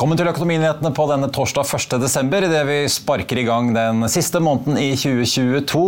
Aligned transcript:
Velkommen 0.00 0.16
til 0.16 0.30
Økonominyhetene 0.30 0.90
på 0.96 1.04
denne 1.10 1.26
torsdag 1.28 1.66
1.12. 1.76 2.30
idet 2.46 2.60
vi 2.64 2.76
sparker 2.88 3.36
i 3.36 3.42
gang 3.44 3.66
den 3.74 4.06
siste 4.08 4.40
måneden 4.40 4.78
i 4.80 4.94
2022. 4.96 5.80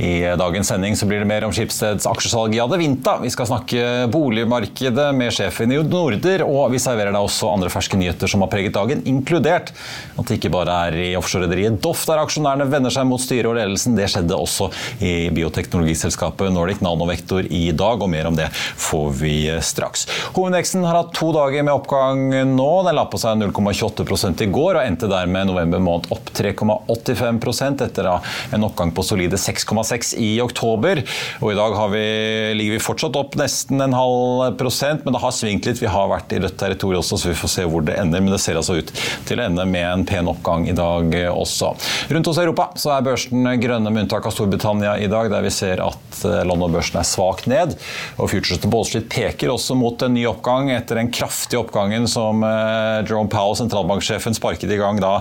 I 0.00 0.12
dagens 0.40 0.70
sending 0.72 0.94
så 0.96 1.04
blir 1.04 1.20
det 1.20 1.28
mer 1.28 1.44
om 1.44 1.52
Skipsteds 1.52 2.08
aksjesalg 2.08 2.56
i 2.56 2.62
Adevinta. 2.64 3.18
Vi 3.20 3.28
skal 3.28 3.50
snakke 3.50 4.06
boligmarkedet 4.08 5.10
med 5.12 5.36
sjefen 5.36 5.68
i 5.68 5.82
Norder, 5.84 6.46
og 6.46 6.72
vi 6.72 6.80
serverer 6.80 7.12
deg 7.12 7.26
også 7.26 7.50
andre 7.52 7.68
ferske 7.74 7.98
nyheter 8.00 8.32
som 8.32 8.40
har 8.40 8.48
preget 8.54 8.72
dagen, 8.72 9.04
inkludert 9.04 9.74
at 10.16 10.24
det 10.24 10.38
ikke 10.38 10.52
bare 10.56 10.78
er 10.86 10.96
i 11.02 11.10
offshorerederiet 11.20 11.76
Doff 11.84 12.06
der 12.08 12.22
aksjonærene 12.24 12.70
vender 12.72 12.96
seg 12.96 13.04
mot 13.10 13.20
styret 13.20 13.50
og 13.52 13.58
ledelsen. 13.60 14.00
Det 14.00 14.08
skjedde 14.14 14.32
også 14.32 14.70
i 15.04 15.28
bioteknologiselskapet 15.28 16.56
Nordic 16.56 16.80
Nanovektor 16.80 17.44
i 17.44 17.66
dag, 17.76 18.00
og 18.00 18.14
mer 18.16 18.32
om 18.32 18.40
det 18.40 18.48
får 18.56 19.12
vi 19.20 19.36
straks. 19.60 20.08
Hovedveksten 20.40 20.88
har 20.88 21.02
hatt 21.02 21.12
to 21.20 21.34
dager 21.36 21.68
med 21.68 21.76
oppgang 21.76 22.30
nå. 22.56 22.72
Den 22.88 22.96
la 22.96 23.04
på 23.12 23.20
seg 23.20 23.41
0,28% 23.42 24.44
i 24.46 24.50
går 24.52 24.78
og 24.78 24.82
endte 24.84 25.10
dermed 25.10 25.50
november 25.50 25.82
måned 25.82 26.08
opp 26.14 26.32
3,85% 26.36 27.84
etter 27.86 28.08
en 28.12 28.66
oppgang 28.66 28.92
på 28.94 29.04
solide 29.06 29.40
6,6 29.40 30.14
i 30.22 30.32
oktober. 30.44 31.02
Og 31.42 31.52
I 31.52 31.58
dag 31.58 31.76
vi, 31.92 32.06
ligger 32.56 32.76
vi 32.78 32.82
fortsatt 32.82 33.18
opp 33.18 33.36
nesten 33.40 33.82
en 33.82 33.96
halv 33.96 34.56
prosent, 34.60 35.04
men 35.04 35.16
det 35.16 35.22
har 35.22 35.34
svingt 35.36 35.68
litt. 35.68 35.82
Vi 35.82 35.90
har 35.90 36.10
vært 36.10 36.32
i 36.32 36.40
rødt 36.42 36.58
territorium 36.60 37.02
også, 37.02 37.18
så 37.18 37.30
vi 37.30 37.38
får 37.38 37.52
se 37.56 37.66
hvor 37.68 37.84
det 37.86 37.98
ender. 38.00 38.22
Men 38.22 38.34
det 38.34 38.40
ser 38.42 38.58
altså 38.60 38.78
ut 38.78 38.92
til 39.28 39.40
å 39.40 39.46
ende 39.46 39.66
med 39.68 39.86
en 39.88 40.06
pen 40.08 40.30
oppgang 40.30 40.68
i 40.70 40.76
dag 40.76 41.16
også. 41.32 41.72
Rundt 42.12 42.30
hos 42.30 42.40
Europa 42.42 42.70
så 42.80 42.94
er 42.94 43.06
børsen 43.06 43.48
grønne 43.62 43.92
med 43.92 44.06
unntak 44.06 44.26
av 44.28 44.34
Storbritannia 44.34 44.96
i 45.02 45.08
dag, 45.10 45.30
der 45.32 45.44
vi 45.44 45.52
ser 45.54 45.82
at 45.84 46.22
eh, 46.28 46.42
London-børsen 46.48 47.00
er 47.00 47.08
svakt 47.08 47.48
ned. 47.50 47.76
Og 48.18 48.30
Futures 48.32 48.62
til 48.62 48.72
Wall 48.72 49.06
peker 49.12 49.52
også 49.52 49.76
mot 49.78 50.02
en 50.04 50.14
ny 50.16 50.24
oppgang 50.28 50.70
etter 50.74 50.98
den 51.00 51.10
kraftige 51.14 51.62
oppgangen 51.62 52.08
som 52.10 52.44
eh, 52.46 53.02
Jerome 53.06 53.31
Powell, 53.32 53.56
sentralbanksjefen, 53.58 54.36
sparket 54.36 54.70
i 54.72 54.80
gang 54.80 55.00
da 55.02 55.18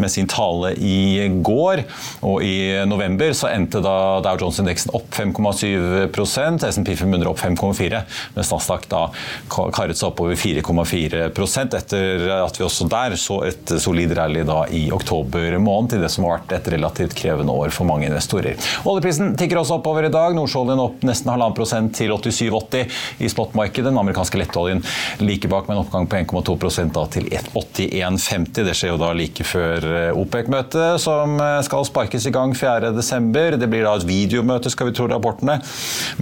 med 0.00 0.12
sin 0.12 0.28
tale 0.30 0.74
i 0.76 1.28
går. 1.44 1.84
Og 2.26 2.42
i 2.44 2.56
november 2.88 3.32
så 3.36 3.50
endte 3.52 3.82
da 3.84 4.20
Dow 4.24 4.40
Jones-indeksen 4.40 4.94
opp 4.96 5.08
5,7% 5.16 6.66
SMP 6.68 6.94
500 6.98 7.30
opp 7.30 7.40
5,4 7.42 8.02
mens 8.36 8.52
Nasdaq 8.52 8.86
da 8.90 9.04
karret 9.50 9.98
seg 9.98 10.10
oppover 10.10 10.38
4,4% 10.38 11.76
etter 11.78 12.26
at 12.36 12.58
vi 12.58 12.66
også 12.66 12.88
der 12.90 13.16
så 13.20 13.40
et 13.48 13.74
solid 13.82 14.14
rally 14.16 14.44
da 14.48 14.62
i 14.72 14.84
oktober 14.94 15.58
måned 15.62 15.94
til 15.94 16.04
det 16.04 16.10
som 16.12 16.26
har 16.26 16.40
vært 16.40 16.56
et 16.58 16.72
relativt 16.76 17.16
krevende 17.18 17.54
år 17.54 17.72
for 17.74 17.88
mange 17.88 18.08
investorer. 18.08 18.58
Oljeprisen 18.88 19.36
tikker 19.38 19.60
også 19.60 19.78
oppover 19.78 20.08
i 20.08 20.12
dag. 20.12 20.34
Nordsjøoljen 20.36 20.82
opp 20.82 21.04
nesten 21.06 21.32
halvannen 21.32 21.56
prosent 21.56 21.94
til 21.98 22.12
87,80 22.12 23.22
i 23.22 23.30
spotmarkedet. 23.32 23.88
Den 23.90 24.00
amerikanske 24.00 24.40
lettoljen 24.40 24.82
like 25.22 25.50
bak 25.50 25.68
med 25.68 25.76
en 25.76 25.84
oppgang 25.84 26.08
på 26.08 26.22
1,2% 26.22 27.00
til 27.12 27.28
81,50. 27.52 28.64
Det 28.66 28.74
skjer 28.76 28.92
jo 28.92 29.00
da 29.00 29.10
like 29.16 29.44
før 29.46 29.86
eh, 29.86 30.18
OPEC-møtet, 30.18 31.00
som 31.02 31.36
eh, 31.42 31.58
skal 31.66 31.86
sparkes 31.88 32.26
i 32.28 32.32
gang 32.34 32.54
4.12. 32.56 33.58
Det 33.60 33.68
blir 33.70 33.86
da 33.86 33.94
et 33.98 34.06
videomøte, 34.08 34.72
skal 34.72 34.90
vi 34.90 34.94
tro 34.96 35.08
rapportene. 35.10 35.58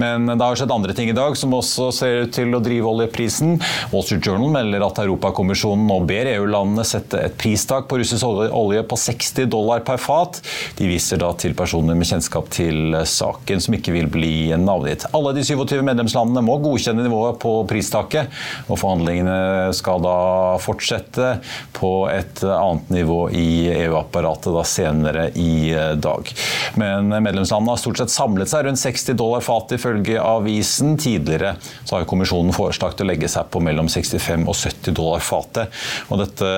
Men 0.01 0.29
det 0.31 0.41
har 0.41 0.59
skjedd 0.59 0.75
andre 0.75 0.97
ting 0.97 1.13
i 1.13 1.17
dag 1.17 1.37
som 1.39 1.55
også 1.57 1.91
ser 1.95 2.25
ut 2.25 2.35
til 2.35 2.57
å 2.57 2.63
drive 2.65 2.89
oljeprisen. 2.91 3.59
Wall 3.93 4.07
Street 4.07 4.27
Journal 4.27 4.53
melder 4.55 4.87
at 4.87 5.03
Europakommisjonen 5.05 5.87
nå 5.91 6.01
ber 6.09 6.33
EU-landene 6.35 6.87
sette 6.89 7.21
et 7.29 7.37
pristak 7.41 7.89
på 7.91 8.01
russisk 8.01 8.27
olje 8.27 8.83
på 8.87 8.99
60 8.99 9.51
dollar 9.51 9.85
per 9.87 10.01
fat. 10.03 10.41
De 10.79 10.89
viser 10.91 11.21
da 11.21 11.33
til 11.39 11.57
personer 11.59 11.99
med 11.99 12.09
kjennskap 12.09 12.51
til 12.55 12.97
saken 13.07 13.63
som 13.63 13.77
ikke 13.77 13.95
vil 13.95 14.11
bli 14.11 14.35
navngitt. 14.59 15.09
Alle 15.17 15.35
de 15.37 15.45
27 15.47 15.81
medlemslandene 15.87 16.43
må 16.45 16.59
godkjenne 16.63 17.05
nivået 17.07 17.41
på 17.43 17.55
pristaket, 17.71 18.31
og 18.69 18.81
forhandlingene 18.81 19.71
skal 19.77 20.03
da 20.05 20.17
fortsette 20.63 21.10
dette 21.11 21.39
på 21.73 22.09
et 22.11 22.43
annet 22.45 22.91
nivå 22.91 23.31
i 23.31 23.69
EU-apparatet 23.73 24.67
senere 24.67 25.29
i 25.35 25.75
dag. 25.97 26.29
Men 26.75 27.09
medlemslandene 27.09 27.75
har 27.75 27.81
stort 27.81 28.01
sett 28.01 28.13
samlet 28.13 28.51
seg 28.51 28.67
rundt 28.67 28.81
60 28.81 29.17
dollar 29.19 29.45
fat 29.45 29.73
ifølge 29.77 30.21
avisen. 30.21 30.97
Tidligere 31.01 31.57
så 31.85 31.97
har 31.97 32.09
kommisjonen 32.09 32.55
foreslått 32.55 33.01
å 33.01 33.09
legge 33.09 33.31
seg 33.31 33.51
på 33.51 33.63
mellom 33.65 33.89
65 33.91 34.47
og 34.47 34.57
70 34.57 34.97
dollar 34.97 35.25
fatet. 35.25 35.81
Og 36.11 36.21
dette 36.23 36.51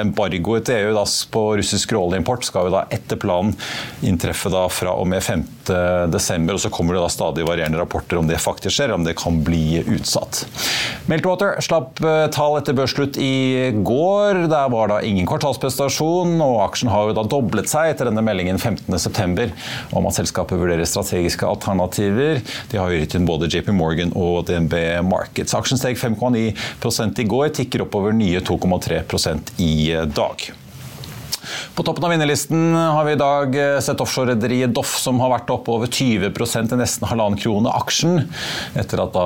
embargoet 0.00 0.66
til 0.66 0.86
EU 0.86 0.94
da, 0.96 1.04
på 1.32 1.44
russisk 1.60 1.94
råoljeimport 1.96 2.46
skal 2.46 2.68
jo 2.68 2.76
da 2.76 2.86
etter 2.94 3.20
planen 3.20 3.54
inntreffe 4.06 4.50
da 4.52 4.66
fra 4.72 4.96
og 4.96 5.08
med 5.10 5.22
5. 5.24 5.44
desember, 6.12 6.56
og 6.56 6.62
så 6.62 6.70
kommer 6.72 6.96
det 6.96 7.02
da 7.04 7.10
stadig 7.12 7.46
varierende 7.46 7.80
rapporter 7.80 8.20
om 8.20 8.28
det 8.28 8.38
faktisk 8.42 8.78
skjer, 8.78 8.94
om 8.94 9.04
det 9.06 9.16
kan 9.18 9.40
bli 9.46 9.82
utsatt. 9.82 10.44
Meltwater 11.10 11.60
slapp 11.64 12.00
eh, 12.02 12.26
tall 12.34 12.56
etter 12.58 12.76
børsslutt 12.76 13.18
i 13.22 13.72
går. 13.84 14.42
Der 14.50 14.68
var 14.72 14.90
da 14.90 15.00
ingen 15.04 15.28
kvartalsprestasjon, 15.28 16.36
og 16.42 16.60
aksjen 16.66 16.90
har 16.92 17.08
jo 17.08 17.16
da 17.18 17.26
doblet 17.30 17.70
seg 17.70 17.92
etter 17.92 18.10
denne 18.10 18.24
meldingen 18.24 18.60
15.9 18.60 19.48
om 19.96 20.08
at 20.08 20.18
selskapet 20.18 20.60
vurderer 20.60 20.88
strategiske 20.88 21.48
alternativer. 21.48 22.42
De 22.72 22.80
har 22.80 22.92
jo 22.92 23.00
gitt 23.00 23.16
inn 23.18 23.28
både 23.28 23.50
JP 23.52 23.72
Morgan 23.76 24.14
og 24.16 24.46
DNB 24.50 24.76
Markets. 25.06 25.56
Aksjen 25.56 25.80
steg 25.80 25.98
5,9% 26.00 27.24
i 27.24 27.28
går, 27.30 27.50
tikker 27.60 27.86
oppover 27.86 28.16
nye 28.16 28.44
2,3% 28.44 29.56
i 29.62 29.74
dag. 30.16 30.48
På 31.74 31.82
toppen 31.82 32.04
av 32.04 32.10
vinnerlisten 32.10 32.74
har 32.74 33.04
vi 33.04 33.12
i 33.12 33.20
dag 33.20 33.56
eh, 33.56 33.78
sett 33.80 34.00
offshorerederiet 34.00 34.74
Doff, 34.74 34.96
som 35.00 35.20
har 35.20 35.32
vært 35.32 35.50
opp 35.52 35.68
over 35.72 35.90
20% 35.90 36.72
til 36.72 36.80
nesten 36.80 37.06
halvannen 37.08 37.38
krone 37.40 37.72
aksjen, 37.76 38.24
etter 38.78 39.02
at 39.04 39.16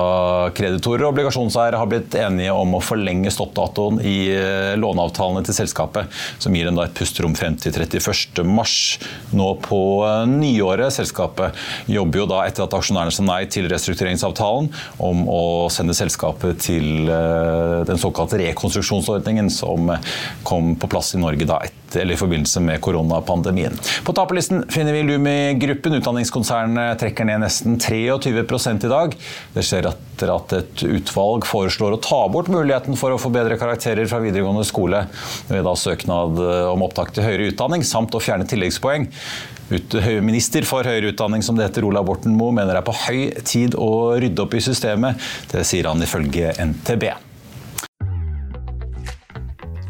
kreditorer 0.57 1.05
og 1.05 1.13
obligasjonseiere 1.13 1.79
har 1.79 1.89
blitt 1.89 2.15
enige 2.19 2.53
om 2.55 2.75
å 2.77 2.81
forlenge 2.83 3.31
stoppdatoen 3.33 4.01
i 4.05 4.15
eh, 4.35 4.73
låneavtalene 4.79 5.43
til 5.47 5.57
selskapet, 5.57 6.11
som 6.41 6.55
gir 6.55 6.69
dem 6.69 6.79
et 6.83 6.95
pusterom 6.97 7.35
frem 7.37 7.57
til 7.59 7.75
31. 7.75 8.43
mars 8.47 8.75
nå 9.35 9.51
på 9.65 9.81
eh, 10.07 10.23
nyåret. 10.31 10.93
Selskapet 10.95 11.57
jobber 11.91 12.23
jo 12.23 12.29
da 12.31 12.43
etter 12.47 12.65
at 12.65 12.77
aksjonærene 12.77 13.15
sa 13.15 13.25
nei 13.25 13.43
til 13.51 13.69
restruktureringsavtalen 13.71 14.71
om 15.03 15.25
å 15.31 15.43
sende 15.73 15.95
selskapet 15.97 16.61
til 16.61 17.09
den 17.87 17.99
såkalte 17.99 18.39
rekonstruksjonsordningen 18.41 19.49
som 19.53 19.91
kom 20.47 20.75
på 20.79 20.89
plass 20.91 21.15
i 21.15 21.21
Norge 21.21 21.47
da 21.49 21.61
etter 21.65 21.80
eller 21.95 22.15
i 22.15 22.19
forbindelse 22.19 22.61
med 22.63 22.81
koronapandemien. 22.83 23.75
På 24.07 24.13
taperlisten 24.15 24.63
finner 24.71 24.95
vi 24.95 25.03
Lumi-gruppen. 25.07 25.97
Utdanningskonsernet 25.99 26.99
trekker 27.01 27.27
ned 27.27 27.43
nesten 27.43 27.79
23 27.81 28.31
i 28.31 28.91
dag. 28.91 29.15
Det 29.53 29.65
skjer 29.65 29.89
etter 29.91 30.33
at 30.33 30.53
et 30.57 30.83
utvalg 30.87 31.47
foreslår 31.49 31.97
å 31.97 32.01
ta 32.03 32.21
bort 32.31 32.51
muligheten 32.51 32.99
for 32.99 33.13
å 33.15 33.19
få 33.21 33.31
bedre 33.33 33.57
karakterer 33.61 34.09
fra 34.09 34.21
videregående 34.23 34.65
skole 34.67 35.05
ved 35.49 35.65
da 35.65 35.75
søknad 35.77 36.39
om 36.71 36.85
opptak 36.85 37.13
til 37.15 37.25
høyere 37.25 37.49
utdanning, 37.51 37.83
samt 37.87 38.15
å 38.15 38.21
fjerne 38.23 38.47
tilleggspoeng. 38.49 39.09
Minister 40.21 40.67
for 40.67 40.87
høyere 40.87 41.13
utdanning, 41.13 41.43
som 41.45 41.55
det 41.55 41.69
heter, 41.69 41.87
Ola 41.87 42.03
Borten 42.03 42.35
Moe, 42.35 42.51
mener 42.55 42.75
det 42.75 42.81
er 42.81 42.87
på 42.89 42.97
høy 43.05 43.21
tid 43.47 43.77
å 43.79 43.91
rydde 44.19 44.43
opp 44.43 44.55
i 44.57 44.63
systemet. 44.63 45.31
Det 45.51 45.63
sier 45.67 45.87
han 45.87 46.03
ifølge 46.03 46.51
NTB. 46.59 47.30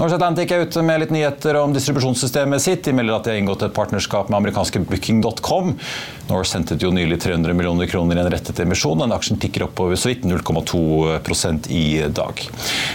Norse 0.00 0.16
Atlantic 0.16 0.48
er 0.48 0.62
ute 0.64 0.80
med 0.80 1.02
litt 1.02 1.10
nyheter 1.12 1.58
om 1.60 1.74
distribusjonssystemet 1.76 2.62
sitt. 2.64 2.86
De 2.86 2.94
melder 2.96 3.18
at 3.18 3.26
de 3.26 3.34
har 3.34 3.40
inngått 3.42 3.66
et 3.66 3.74
partnerskap 3.76 4.30
med 4.30 4.38
amerikanske 4.38 4.80
booking.com. 4.88 5.74
Norse 6.30 6.56
hentet 6.56 6.80
jo 6.80 6.88
nylig 6.94 7.18
300 7.20 7.52
millioner 7.52 7.90
kroner 7.90 8.16
i 8.16 8.22
en 8.22 8.30
rettet 8.32 8.62
emisjon. 8.64 9.02
Den 9.02 9.12
aksjen 9.12 9.36
tikker 9.42 9.66
oppover 9.66 10.00
så 10.00 10.08
vidt 10.08 10.24
0,2% 10.24 11.68
i 11.76 11.82
dag. 12.16 12.40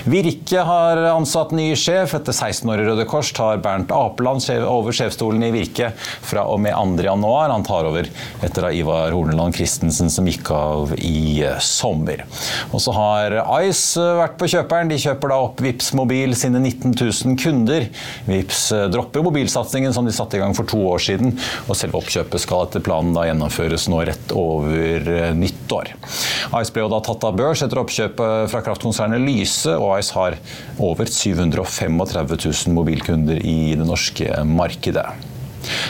Virke 0.09 0.63
har 0.65 1.03
ansatt 1.11 1.53
ny 1.53 1.67
sjef. 1.77 2.15
Etter 2.17 2.33
16 2.33 2.73
år 2.73 2.81
i 2.81 2.87
Røde 2.87 3.05
Kors 3.11 3.29
tar 3.37 3.61
Bernt 3.61 3.93
Apeland 3.93 4.41
over 4.65 4.97
sjefsstolen 4.97 5.45
i 5.45 5.51
Virke 5.53 5.91
fra 6.25 6.47
og 6.49 6.63
med 6.65 6.73
2.1. 6.73 7.21
Han 7.53 7.67
tar 7.69 7.85
over 7.85 8.09
etter 8.41 8.65
av 8.71 8.73
Ivar 8.73 9.13
Horneland 9.13 9.53
Christensen 9.53 10.09
som 10.09 10.25
gikk 10.25 10.49
av 10.57 10.97
i 10.97 11.45
sommer. 11.61 12.25
Og 12.71 12.81
så 12.81 12.97
har 12.97 13.37
Ice 13.61 14.09
vært 14.23 14.41
på 14.41 14.49
kjøperen. 14.55 14.89
De 14.89 14.97
kjøper 15.05 15.35
da 15.35 15.41
opp 15.45 15.61
Vips 15.61 15.93
Mobil 15.93 16.33
sine 16.33 16.65
19 16.65 16.94
000 17.01 17.37
kunder. 17.41 17.87
Vips 18.29 18.71
eh, 18.75 18.87
dropper 18.91 19.25
mobilsatsingen 19.25 19.93
som 19.95 20.07
de 20.07 20.13
satte 20.15 20.39
i 20.39 20.41
gang 20.43 20.55
for 20.57 20.67
to 20.69 20.79
år 20.93 21.03
siden, 21.03 21.35
og 21.67 21.77
selve 21.77 21.99
oppkjøpet 22.01 22.43
skal 22.43 22.65
etter 22.67 22.83
planen 22.85 23.15
gjennomføres 23.15 23.87
nå 23.91 24.01
rett 24.09 24.35
over 24.35 25.11
eh, 25.11 25.29
nyttår. 25.37 25.93
Ice 26.61 26.73
ble 26.75 26.87
da 26.91 27.01
tatt 27.05 27.27
av 27.27 27.37
børs 27.37 27.65
etter 27.65 27.81
oppkjøpet 27.81 28.51
fra 28.51 28.63
kraftkonsernet 28.65 29.23
Lyse, 29.25 29.75
og 29.75 29.97
Ice 29.99 30.15
har 30.15 30.39
over 30.79 31.09
735 31.09 32.01
000 32.35 32.75
mobilkunder 32.75 33.39
i 33.41 33.75
det 33.77 33.87
norske 33.87 34.43
markedet. 34.47 35.34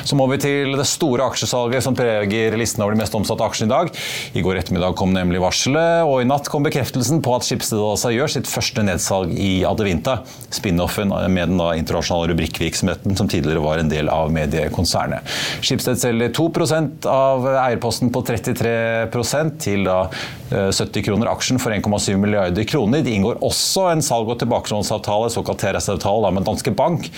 Så 0.05 0.17
må 0.17 0.27
vi 0.31 0.39
til 0.41 0.75
det 0.77 0.87
store 0.89 1.27
aksjesalget 1.31 1.85
som 1.85 1.97
preger 1.97 2.57
listen 2.59 2.83
over 2.85 2.95
de 2.95 3.01
mest 3.03 3.15
omsatte 3.17 3.45
aksjene 3.45 3.69
i 3.69 3.75
dag. 3.75 3.91
I 4.35 4.43
går 4.45 4.61
ettermiddag 4.61 4.97
kom 4.99 5.13
nemlig 5.15 5.41
varselet, 5.43 6.05
og 6.07 6.21
i 6.21 6.29
natt 6.29 6.49
kom 6.51 6.65
bekreftelsen 6.65 7.21
på 7.25 7.35
at 7.37 7.47
Schibsted 7.47 7.81
gjør 8.15 8.31
sitt 8.31 8.49
første 8.49 8.83
nedsalg 8.85 9.33
i 9.35 9.63
Adevinta. 9.67 10.19
Spin-offen 10.53 11.13
med 11.31 11.51
den 11.51 11.59
da 11.61 11.71
internasjonale 11.77 12.31
rubrikkvirksomheten 12.33 13.17
som 13.17 13.29
tidligere 13.31 13.63
var 13.63 13.81
en 13.81 13.91
del 13.91 14.09
av 14.11 14.31
mediekonsernet. 14.35 15.25
Schibsted 15.65 15.99
selger 16.01 16.33
2% 16.35 17.07
av 17.09 17.47
eierposten 17.53 18.11
på 18.13 18.23
33% 18.25 19.59
til 19.65 19.85
da 19.87 20.05
70 20.51 20.99
eh, 20.99 21.03
kroner 21.05 21.31
aksjen 21.31 21.59
for 21.61 21.73
1,7 21.73 22.15
milliarder 22.21 22.67
kroner. 22.69 23.03
De 23.05 23.13
inngår 23.15 23.41
også 23.45 23.89
en 23.91 24.03
salg- 24.05 24.29
og 24.31 24.39
tilbakelånsavtale, 24.41 25.31
såkalt 25.33 25.63
TRS-avtale, 25.63 26.31
med 26.35 26.45
Danske 26.47 26.73
Bank 26.75 27.09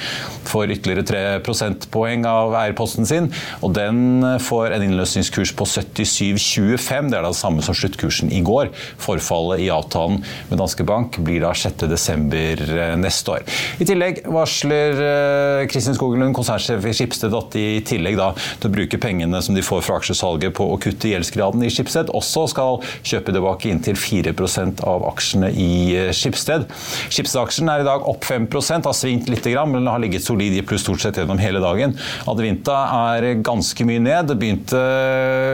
for 0.48 0.69
ytterligere 0.71 1.07
3 1.07 1.24
prosentpoeng 1.45 2.25
av 2.30 2.46
av 2.47 2.57
eierposten 2.61 3.07
sin. 3.07 3.31
og 3.61 3.75
Den 3.77 4.23
får 4.44 4.75
en 4.75 4.88
innløsningskurs 4.88 5.54
på 5.57 5.68
77,25. 5.68 7.11
Det 7.11 7.19
er 7.19 7.27
det 7.27 7.35
samme 7.37 7.66
som 7.66 7.77
sluttkursen 7.77 8.31
i 8.33 8.42
går. 8.45 8.71
Forfallet 9.04 9.66
i 9.66 9.71
avtalen 9.73 10.23
med 10.49 10.61
Danske 10.61 10.85
Bank 10.87 11.19
blir 11.23 11.44
da 11.44 11.54
6.12. 11.57 12.77
Eh, 12.77 12.95
neste 12.99 13.31
år. 13.31 13.45
I 13.81 13.87
tillegg 13.87 14.21
varsler 14.31 15.01
eh, 15.04 15.66
Kristin 15.71 15.95
Skogelund, 15.97 16.35
konsernsjef 16.35 16.85
i 16.87 16.94
Skipsted, 16.95 17.33
at 17.37 17.51
de 17.56 17.63
i 17.77 17.83
tillegg 17.85 18.18
da, 18.19 18.31
til 18.61 18.69
å 18.69 18.73
bruke 18.73 18.99
pengene 19.01 19.42
som 19.44 19.57
de 19.57 19.63
får 19.66 19.83
fra 19.85 19.99
aksjesalget 20.01 20.56
på 20.57 20.68
å 20.73 20.80
kutte 20.81 21.11
gjeldsgraden 21.11 21.66
i 21.66 21.71
Skipsted, 21.73 22.11
også 22.16 22.47
skal 22.54 22.81
kjøpe 23.07 23.35
tilbake 23.35 23.71
inntil 23.71 23.97
4% 23.99 24.83
av 24.87 25.06
aksjene 25.11 25.51
i 25.51 25.71
eh, 25.95 26.11
Skipsted. 26.16 26.68
Skipsted-aksjen 27.09 27.71
er 27.73 27.83
i 27.83 27.87
dag 27.87 28.07
opp 28.07 28.27
5 28.27 28.47
har 28.87 28.95
svingt 28.95 29.31
litt, 29.31 29.45
men 29.68 29.87
har 29.87 30.01
ligget 30.01 30.25
solid 30.25 30.56
i 30.56 30.63
pluss 30.66 30.83
stort 30.85 31.04
sett 31.04 31.18
gjennom 31.19 31.39
hele 31.42 31.61
dagen. 31.63 31.95
Adevinta 32.37 32.75
er 33.09 33.39
ganske 33.41 33.85
mye 33.87 34.01
ned. 34.03 34.27
Det 34.29 34.35
begynte 34.37 34.79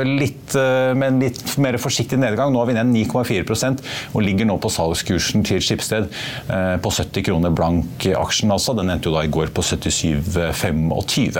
litt 0.04 0.52
eh, 0.60 0.92
med 0.98 1.08
en 1.14 1.20
litt 1.24 1.54
mer 1.64 1.78
forsiktig 1.80 2.20
nedgang. 2.20 2.52
Nå 2.52 2.60
har 2.60 2.68
vi 2.68 2.76
ned 2.76 2.92
9,4% 2.92 3.84
og 4.12 4.26
ligger 4.26 4.50
nå 4.50 4.58
på 4.60 4.72
salgskursen 4.74 5.46
til 5.48 5.62
Skipsted 5.64 6.10
eh, 6.52 6.76
på 6.84 6.92
70 6.92 7.24
kroner 7.30 7.54
blank 7.56 8.08
aksjen. 8.20 8.52
altså. 8.52 8.76
Den 8.76 8.92
endte 8.92 9.08
jo 9.08 9.16
da 9.16 9.24
i 9.24 9.32
går 9.32 9.54
på 9.56 9.64
77,25. 9.64 11.40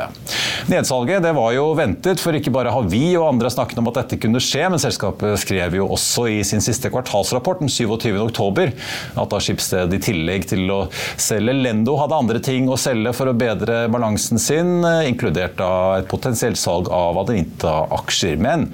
Nedsalget 0.72 1.26
det 1.28 1.36
var 1.36 1.52
jo 1.58 1.68
ventet, 1.76 2.24
for 2.24 2.40
ikke 2.40 2.54
bare 2.56 2.72
har 2.72 2.88
vi 2.88 3.04
og 3.20 3.28
andre 3.34 3.52
snakket 3.52 3.84
om 3.84 3.92
at 3.92 4.00
dette 4.00 4.22
kunne 4.24 4.42
skje, 4.44 4.64
men 4.72 4.82
selskapet 4.82 5.36
skrev 5.44 5.76
jo 5.82 5.90
også 5.98 6.30
i 6.32 6.40
sin 6.48 6.64
siste 6.64 6.92
kvartalsrapport 6.94 7.66
den 7.66 7.72
27.10 7.74 8.72
at 9.20 9.34
da 9.34 9.44
Skipsted 9.44 9.92
i 9.92 10.02
tillegg 10.04 10.48
til 10.54 10.72
å 10.72 10.80
selge 11.20 11.58
Lendo 11.58 11.98
hadde 12.00 12.16
andre 12.24 12.40
ting 12.44 12.70
å 12.72 12.80
selge 12.80 13.12
for 13.18 13.28
å 13.30 13.36
bedre 13.38 13.84
balansen 13.92 14.40
sin, 14.42 14.80
inkludert 15.04 15.33
inkludert 15.34 15.62
et 16.00 16.10
potensielt 16.10 16.58
salg 16.58 16.90
av 16.92 17.18
Adevinta-aksjer. 17.24 18.38
Men 18.38 18.70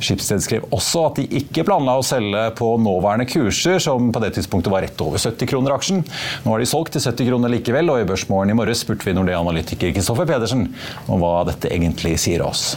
Skipsted 0.00 0.42
skrev 0.42 0.68
også 0.72 1.06
at 1.08 1.20
de 1.20 1.26
ikke 1.40 1.64
planla 1.64 1.98
å 1.98 2.04
selge 2.04 2.50
på 2.56 2.76
nåværende 2.80 3.28
kurser, 3.28 3.78
som 3.78 4.12
på 4.12 4.20
det 4.20 4.34
tidspunktet 4.36 4.72
var 4.72 4.82
rett 4.82 5.00
over 5.00 5.18
70 5.18 5.46
kroner 5.50 5.76
aksjen. 5.76 6.04
Nå 6.44 6.54
har 6.54 6.60
de 6.60 6.68
solgt 6.68 6.94
til 6.96 7.04
70 7.04 7.28
kroner 7.28 7.52
likevel, 7.52 7.90
og 7.90 8.00
i 8.00 8.08
Børsmorgen 8.08 8.52
i 8.52 8.56
morges 8.56 8.84
spurte 8.84 9.08
vi 9.08 9.16
Nordea-analytiker 9.16 9.92
Kristoffer 9.94 10.28
Pedersen 10.28 10.70
om 11.06 11.20
hva 11.20 11.44
dette 11.48 11.70
egentlig 11.70 12.16
sier 12.20 12.44
oss. 12.46 12.74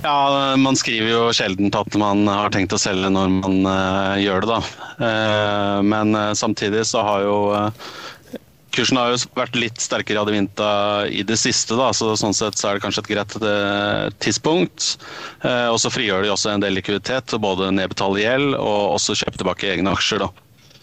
Ja, 0.00 0.56
man 0.56 0.78
skriver 0.80 1.10
jo 1.12 1.24
sjelden 1.36 1.68
at 1.76 1.96
man 2.00 2.24
har 2.24 2.48
tenkt 2.54 2.72
å 2.72 2.80
selge 2.80 3.10
når 3.12 3.34
man 3.42 3.58
uh, 3.68 4.16
gjør 4.16 4.46
det, 4.46 4.54
da. 4.54 4.86
Uh, 4.96 5.78
men 5.84 6.16
uh, 6.16 6.30
samtidig 6.32 6.86
så 6.88 7.04
har 7.04 7.26
jo 7.26 7.36
Kursen 8.74 9.00
har 9.00 9.10
jo 9.10 9.22
vært 9.34 9.56
litt 9.58 9.80
sterkere 9.82 10.18
i 10.18 10.22
Adevinta 10.22 10.70
i 11.10 11.24
det 11.26 11.38
siste, 11.40 11.74
da, 11.78 11.88
så 11.96 12.12
sånn 12.18 12.36
sett 12.36 12.58
så 12.58 12.70
er 12.70 12.78
det 12.78 12.84
kanskje 12.84 13.02
et 13.02 13.10
greit 13.14 13.34
tidspunkt. 14.22 14.92
og 15.42 15.78
så 15.82 15.90
frigjør 15.90 16.22
de 16.22 16.30
også 16.30 16.52
en 16.52 16.62
del 16.62 16.78
likviditet 16.78 17.26
til 17.32 17.42
både 17.42 17.72
nedbetale 17.74 18.22
gjeld 18.22 18.54
og 18.54 18.94
også 18.94 19.18
kjøpe 19.24 19.42
tilbake 19.42 19.74
egne 19.74 19.96
aksjer. 19.96 20.22
da. 20.22 20.30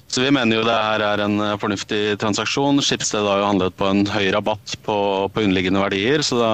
Så 0.07 0.21
Vi 0.23 0.31
mener 0.31 0.55
jo 0.55 0.63
det 0.63 0.75
her 0.75 1.03
er 1.03 1.21
en 1.25 1.35
eh, 1.43 1.57
fornuftig 1.59 2.15
transaksjon. 2.21 2.79
Skipsted 2.83 3.27
har 3.27 3.41
jo 3.41 3.49
handlet 3.49 3.75
på 3.77 3.89
en 3.89 4.05
høy 4.07 4.29
rabatt 4.31 4.77
på, 4.85 4.97
på 5.33 5.43
underliggende 5.43 5.83
verdier, 5.83 6.23
så 6.23 6.39
da 6.39 6.51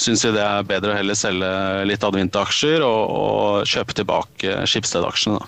syns 0.00 0.24
vi 0.24 0.32
det 0.38 0.44
er 0.46 0.68
bedre 0.68 0.94
å 0.94 0.96
heller 0.96 1.18
selge 1.18 1.50
litt 1.90 2.06
advinta-aksjer 2.06 2.84
og, 2.86 3.00
og, 3.20 3.68
kjøpe 3.68 3.96
tilbake 4.00 4.62
Skipsted-aksjene. 4.72 5.42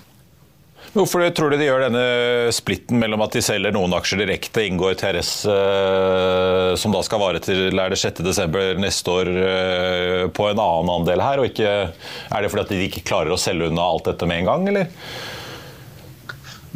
Hvorfor 0.92 1.24
tror 1.32 1.48
du 1.48 1.56
de 1.56 1.64
gjør 1.64 1.86
denne 1.86 2.52
splitten 2.52 2.98
mellom 3.00 3.22
at 3.24 3.32
de 3.32 3.40
selger 3.40 3.72
noen 3.72 3.94
aksjer 3.96 4.20
direkte, 4.20 4.66
inngår 4.68 4.98
TRS 5.00 5.30
eh, 5.48 6.72
som 6.76 6.92
da 6.92 7.00
skal 7.06 7.22
vare 7.22 7.40
til 7.40 7.72
er 7.80 7.94
det 7.94 7.96
6.12. 7.96 8.76
neste 8.82 9.14
år 9.14 9.30
eh, 9.32 10.24
på 10.36 10.50
en 10.50 10.60
annen 10.60 10.92
andel 10.92 11.24
her, 11.24 11.40
og 11.40 11.48
ikke 11.48 11.70
Er 11.72 12.44
det 12.44 12.52
fordi 12.52 12.66
at 12.66 12.74
de 12.74 12.82
ikke 12.90 13.06
klarer 13.08 13.32
å 13.32 13.40
selge 13.40 13.70
unna 13.72 13.88
alt 13.88 14.10
dette 14.10 14.28
med 14.28 14.42
en 14.42 14.50
gang, 14.50 14.68
eller? 14.74 14.92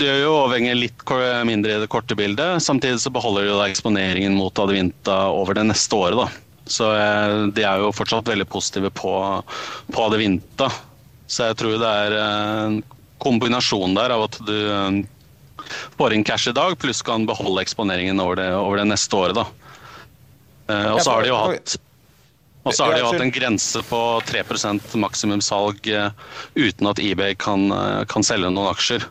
Det 0.00 0.08
gjør 0.08 0.22
jo 0.22 0.32
avhenger 0.46 0.80
litt 0.80 1.06
mindre 1.48 1.76
i 1.76 1.84
det 1.84 1.92
korte 1.92 2.16
bildet. 2.16 2.64
Samtidig 2.64 3.04
så 3.04 3.12
beholder 3.12 3.52
de 3.52 3.60
eksponeringen 3.68 4.36
mot 4.36 4.64
Adevinta 4.64 5.26
over 5.32 5.60
det 5.60 5.68
neste 5.68 5.96
året. 5.96 6.24
da. 6.24 6.64
Så 6.64 6.88
eh, 6.96 7.38
de 7.52 7.68
er 7.68 7.84
jo 7.84 7.92
fortsatt 7.92 8.32
veldig 8.32 8.48
positive 8.48 8.96
på, 8.96 9.16
på 9.92 10.08
Adevinta. 10.08 10.72
Så 11.28 11.50
jeg 11.50 11.60
tror 11.60 11.80
det 11.80 11.96
er 12.06 12.84
en 13.16 13.22
kombinasjon 13.22 13.96
der 13.96 14.14
av 14.14 14.26
at 14.28 14.38
du 14.46 14.54
eh, 14.56 15.00
får 15.96 16.14
inn 16.14 16.26
cash 16.26 16.50
i 16.50 16.54
dag, 16.56 16.76
pluss 16.78 17.02
kan 17.02 17.26
beholde 17.26 17.64
eksponeringen 17.64 18.20
over 18.22 18.38
det, 18.40 18.50
over 18.54 18.82
det 18.82 18.88
neste 18.92 19.16
året. 19.16 19.40
da. 19.40 19.46
Eh, 20.68 20.92
og 20.94 21.02
så 21.02 21.16
har 21.16 21.26
de 21.26 21.34
jo 21.34 21.42
hatt 21.42 21.80
og 22.66 22.74
så 22.74 22.88
har 22.88 22.96
de 22.96 23.02
hatt 23.06 23.22
en 23.22 23.30
grense 23.30 23.78
på 23.86 23.98
3% 24.26 24.96
maksimumsalg 24.98 25.84
uten 25.86 26.88
at 26.90 26.98
eBay 26.98 27.36
kan, 27.38 27.70
kan 28.10 28.26
selge 28.26 28.50
noen 28.50 28.72
aksjer. 28.72 29.04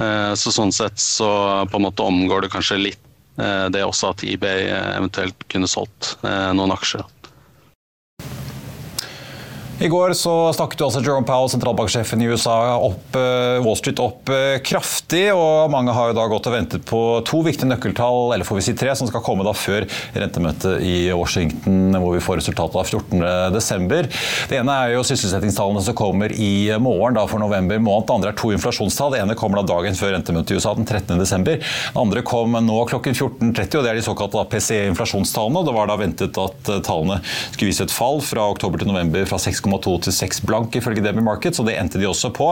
Eh, 0.00 0.34
så 0.38 0.52
sånn 0.54 0.72
sett 0.72 1.00
så 1.00 1.28
på 1.68 1.76
en 1.80 1.84
måte 1.84 2.04
omgår 2.06 2.46
det 2.46 2.52
kanskje 2.54 2.78
litt 2.80 3.00
eh, 3.40 3.66
det 3.72 3.82
også 3.84 4.14
at 4.14 4.24
eBay 4.24 4.68
eh, 4.70 4.92
eventuelt 4.96 5.48
kunne 5.52 5.68
solgt 5.68 6.14
noen 6.24 6.72
aksjer. 6.72 7.04
I 9.80 9.88
går 9.88 10.12
så 10.12 10.32
snakket 10.52 10.82
også 10.84 11.00
Jerome 11.00 11.24
Powell, 11.24 11.48
sentralbanksjefen 11.48 12.20
i 12.20 12.26
USA, 12.28 12.52
opp 12.84 13.14
uh, 13.16 13.62
Wall 13.64 13.78
Street 13.80 14.00
opp 14.04 14.28
uh, 14.28 14.58
kraftig. 14.60 15.30
og 15.32 15.70
Mange 15.72 15.94
har 15.96 16.10
jo 16.10 16.16
da 16.18 16.26
gått 16.28 16.50
og 16.50 16.52
ventet 16.52 16.82
på 16.84 17.00
to 17.24 17.40
viktige 17.46 17.70
nøkkeltall, 17.70 18.34
eller 18.34 18.44
får 18.44 18.58
vi 18.58 18.64
si 18.66 18.74
tre, 18.76 18.92
som 18.98 19.08
skal 19.08 19.24
komme 19.24 19.46
da 19.46 19.54
før 19.56 19.86
rentemøtet 20.12 20.84
i 20.84 21.08
Washington, 21.16 21.96
hvor 21.96 22.12
vi 22.12 22.20
får 22.20 22.42
resultatet 22.42 22.76
av 22.76 22.90
14.12. 22.92 24.18
Det 24.50 24.58
ene 24.58 24.74
er 24.82 24.92
jo 24.98 25.06
sysselsettingstallene 25.08 25.84
som 25.86 25.96
kommer 25.96 26.34
i 26.36 26.68
morgen 26.76 27.16
da 27.16 27.24
for 27.30 27.40
november 27.40 27.80
måned. 27.80 28.04
Det 28.10 28.16
andre 28.18 28.34
er 28.34 28.38
to 28.42 28.52
inflasjonstall. 28.52 29.16
Det 29.16 29.24
ene 29.24 29.38
kommer 29.40 29.62
da 29.62 29.72
dagen 29.72 29.96
før 29.96 30.12
rentemøtet 30.18 30.52
i 30.52 30.60
USA, 30.60 30.76
den 30.76 30.84
13.12. 30.84 31.48
Det 31.54 31.56
andre 32.04 32.26
kom 32.34 32.60
nå 32.68 32.82
klokken 32.92 33.16
14.30, 33.16 33.80
og 33.80 33.88
det 33.88 33.94
er 33.94 34.02
de 34.02 34.04
såkalte 34.10 34.44
PCE-inflasjonstallene. 34.52 35.64
Det 35.64 35.76
var 35.80 35.88
da 35.88 35.98
ventet 36.04 36.44
at 36.44 36.68
uh, 36.68 36.84
tallene 36.84 37.22
skulle 37.48 37.72
vise 37.72 37.88
et 37.88 37.96
fall 37.96 38.20
fra 38.28 38.50
oktober 38.52 38.84
til 38.84 38.92
november 38.92 39.24
fra 39.24 39.40
6,5 39.40 39.69
6,2 39.70 39.96
til 40.06 40.16
6 40.16 40.42
blank 40.48 40.76
ifølge 40.76 41.04
Demi 41.04 41.22
Market, 41.22 41.56
så 41.56 41.64
det 41.66 41.76
endte 41.78 42.00
de 42.00 42.08
også 42.08 42.32
på. 42.34 42.50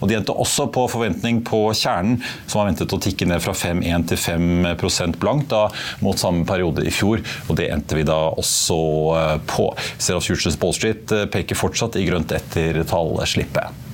Og 0.00 0.08
de 0.08 0.16
endte 0.18 0.32
også 0.32 0.68
på 0.72 0.86
forventning 0.90 1.42
på 1.46 1.62
kjernen, 1.74 2.20
som 2.46 2.60
var 2.60 2.70
ventet 2.70 2.94
å 2.94 3.00
tikke 3.02 3.28
ned 3.28 3.42
fra 3.44 3.54
5,1 3.56 4.08
til 4.10 4.20
5% 4.20 5.20
blank 5.20 5.48
da, 5.50 5.66
mot 6.04 6.18
samme 6.20 6.46
periode 6.48 6.86
i 6.86 6.94
fjor. 6.94 7.24
Og 7.48 7.58
det 7.60 7.70
endte 7.74 7.98
vi 7.98 8.06
da 8.08 8.18
også 8.30 8.80
eh, 9.18 9.36
på. 9.50 9.70
Ser 9.98 10.18
at 10.18 10.26
Futures 10.26 10.58
Ball 10.60 10.76
Street 10.76 11.14
eh, 11.16 11.28
peker 11.30 11.58
fortsatt 11.58 11.98
i 12.00 12.06
grønt 12.08 12.34
etter 12.36 12.82
tallslippet. 12.88 13.89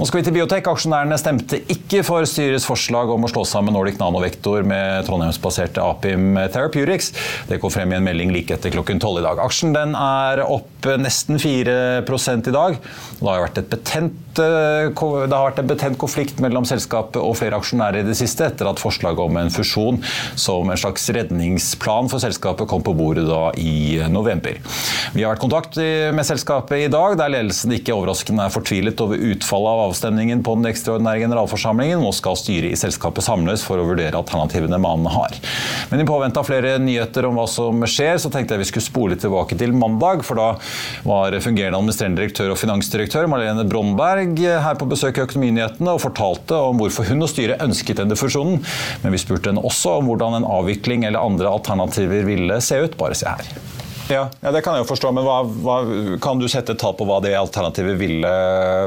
Nå 0.00 0.06
skal 0.08 0.20
vi 0.20 0.24
til 0.24 0.34
Biotek. 0.36 0.68
Aksjonærene 0.70 1.18
stemte 1.20 1.58
ikke 1.72 2.00
for 2.06 2.24
styrets 2.28 2.64
forslag 2.64 3.10
om 3.12 3.26
å 3.26 3.30
slå 3.30 3.42
sammen 3.48 3.74
Nordic 3.76 3.98
Nanovektor 4.00 4.64
med 4.64 5.04
trondheimsbaserte 5.04 5.82
Apim 5.84 6.38
Therapeutics. 6.52 7.10
Det 7.50 7.58
kom 7.60 7.72
frem 7.74 7.92
i 7.92 7.98
en 7.98 8.06
melding 8.06 8.32
like 8.32 8.56
etter 8.56 8.72
klokken 8.72 9.02
tolv 9.02 9.20
i 9.20 9.26
dag. 9.26 9.42
Aksjen 9.44 9.76
er 9.76 10.40
opp 10.46 10.88
nesten 11.00 11.36
4 11.42 11.76
i 12.00 12.54
dag. 12.54 12.78
Det 13.20 13.28
har 13.28 13.44
vært, 13.44 13.60
betent, 13.68 14.40
eh, 14.40 14.88
det 14.88 15.34
har 15.36 15.50
vært 15.50 15.60
en 15.60 15.68
betent 15.68 16.00
konflikt 16.00 16.40
mellom 16.40 16.64
selskapet 16.64 17.20
og 17.20 17.36
flere 17.36 17.60
aksjonærer 17.60 18.00
i 18.00 18.08
det 18.08 18.16
siste, 18.16 18.48
etter 18.48 18.70
at 18.70 18.80
forslaget 18.80 19.20
om 19.20 19.36
en 19.36 19.52
fusjon 19.52 20.00
som 20.32 20.70
en 20.70 20.80
slags 20.80 21.10
redningsplan 21.12 22.08
for 22.08 22.22
selskapet 22.24 22.70
kom 22.70 22.80
på 22.86 22.96
bordet 22.96 23.26
da 23.28 23.50
i 23.60 24.00
november. 24.08 24.56
Vi 25.12 25.26
har 25.26 25.34
vært 25.34 25.42
i 25.42 25.46
kontakt 25.46 25.80
med 26.16 26.24
selskapet 26.24 26.86
i 26.86 26.90
dag, 26.92 27.18
der 27.20 27.36
ledelsen 27.36 27.76
ikke 27.76 27.98
overraskende 27.98 28.48
er 28.48 28.56
fortvilet 28.56 29.04
over 29.04 29.20
utfallet 29.20 29.49
utfallet 29.50 29.68
av 29.68 29.80
avstemningen 29.80 30.42
på 30.46 30.54
den 30.54 30.68
ekstraordinære 30.70 31.24
generalforsamlingen. 31.24 31.98
Nå 32.04 32.12
skal 32.14 32.36
styret 32.38 32.70
i 32.70 32.78
selskapet 32.78 33.24
samles 33.26 33.64
for 33.66 33.80
å 33.80 33.86
vurdere 33.88 34.14
alternativene 34.14 34.78
mannen 34.78 35.10
har. 35.10 35.34
Men 35.90 36.00
i 36.00 36.06
påvente 36.06 36.38
av 36.38 36.46
flere 36.46 36.76
nyheter 36.78 37.26
om 37.26 37.34
hva 37.34 37.48
som 37.50 37.82
skjer, 37.82 38.20
så 38.22 38.30
tenkte 38.30 38.54
jeg 38.54 38.62
vi 38.62 38.68
skulle 38.70 38.86
spole 38.86 39.18
tilbake 39.18 39.58
til 39.58 39.74
mandag. 39.74 40.22
For 40.26 40.38
da 40.38 40.52
var 41.02 41.34
fungerende 41.42 41.80
administrerende 41.80 42.22
direktør 42.22 42.54
og 42.54 42.60
finansdirektør 42.60 43.26
Marlene 43.30 43.66
Brondberg 43.66 44.38
her 44.38 44.78
på 44.78 44.88
besøk 44.90 45.18
i 45.18 45.26
Økonominyhetene 45.26 45.96
og 45.96 46.04
fortalte 46.04 46.62
om 46.70 46.78
hvorfor 46.78 47.10
hun 47.10 47.26
og 47.26 47.32
styret 47.32 47.64
ønsket 47.64 48.04
denne 48.04 48.18
fusjonen. 48.18 48.62
Men 49.02 49.16
vi 49.16 49.22
spurte 49.22 49.50
henne 49.50 49.66
også 49.66 49.98
om 49.98 50.12
hvordan 50.12 50.38
en 50.38 50.50
avvikling 50.60 51.08
eller 51.08 51.26
andre 51.26 51.50
alternativer 51.50 52.22
ville 52.28 52.62
se 52.62 52.84
ut. 52.84 52.98
Bare 53.00 53.18
se 53.18 53.26
her. 53.26 53.54
Ja, 54.10 54.28
ja, 54.42 54.50
Det 54.50 54.62
kan 54.66 54.74
jeg 54.74 54.84
jo 54.84 54.90
forstå, 54.90 55.12
men 55.14 55.26
hva, 55.26 55.40
hva, 55.46 55.76
kan 56.22 56.40
du 56.40 56.48
sette 56.50 56.74
et 56.74 56.82
tall 56.82 56.96
på 56.98 57.06
hva 57.08 57.20
det 57.22 57.36
alternativet 57.38 57.98
ville 58.00 58.30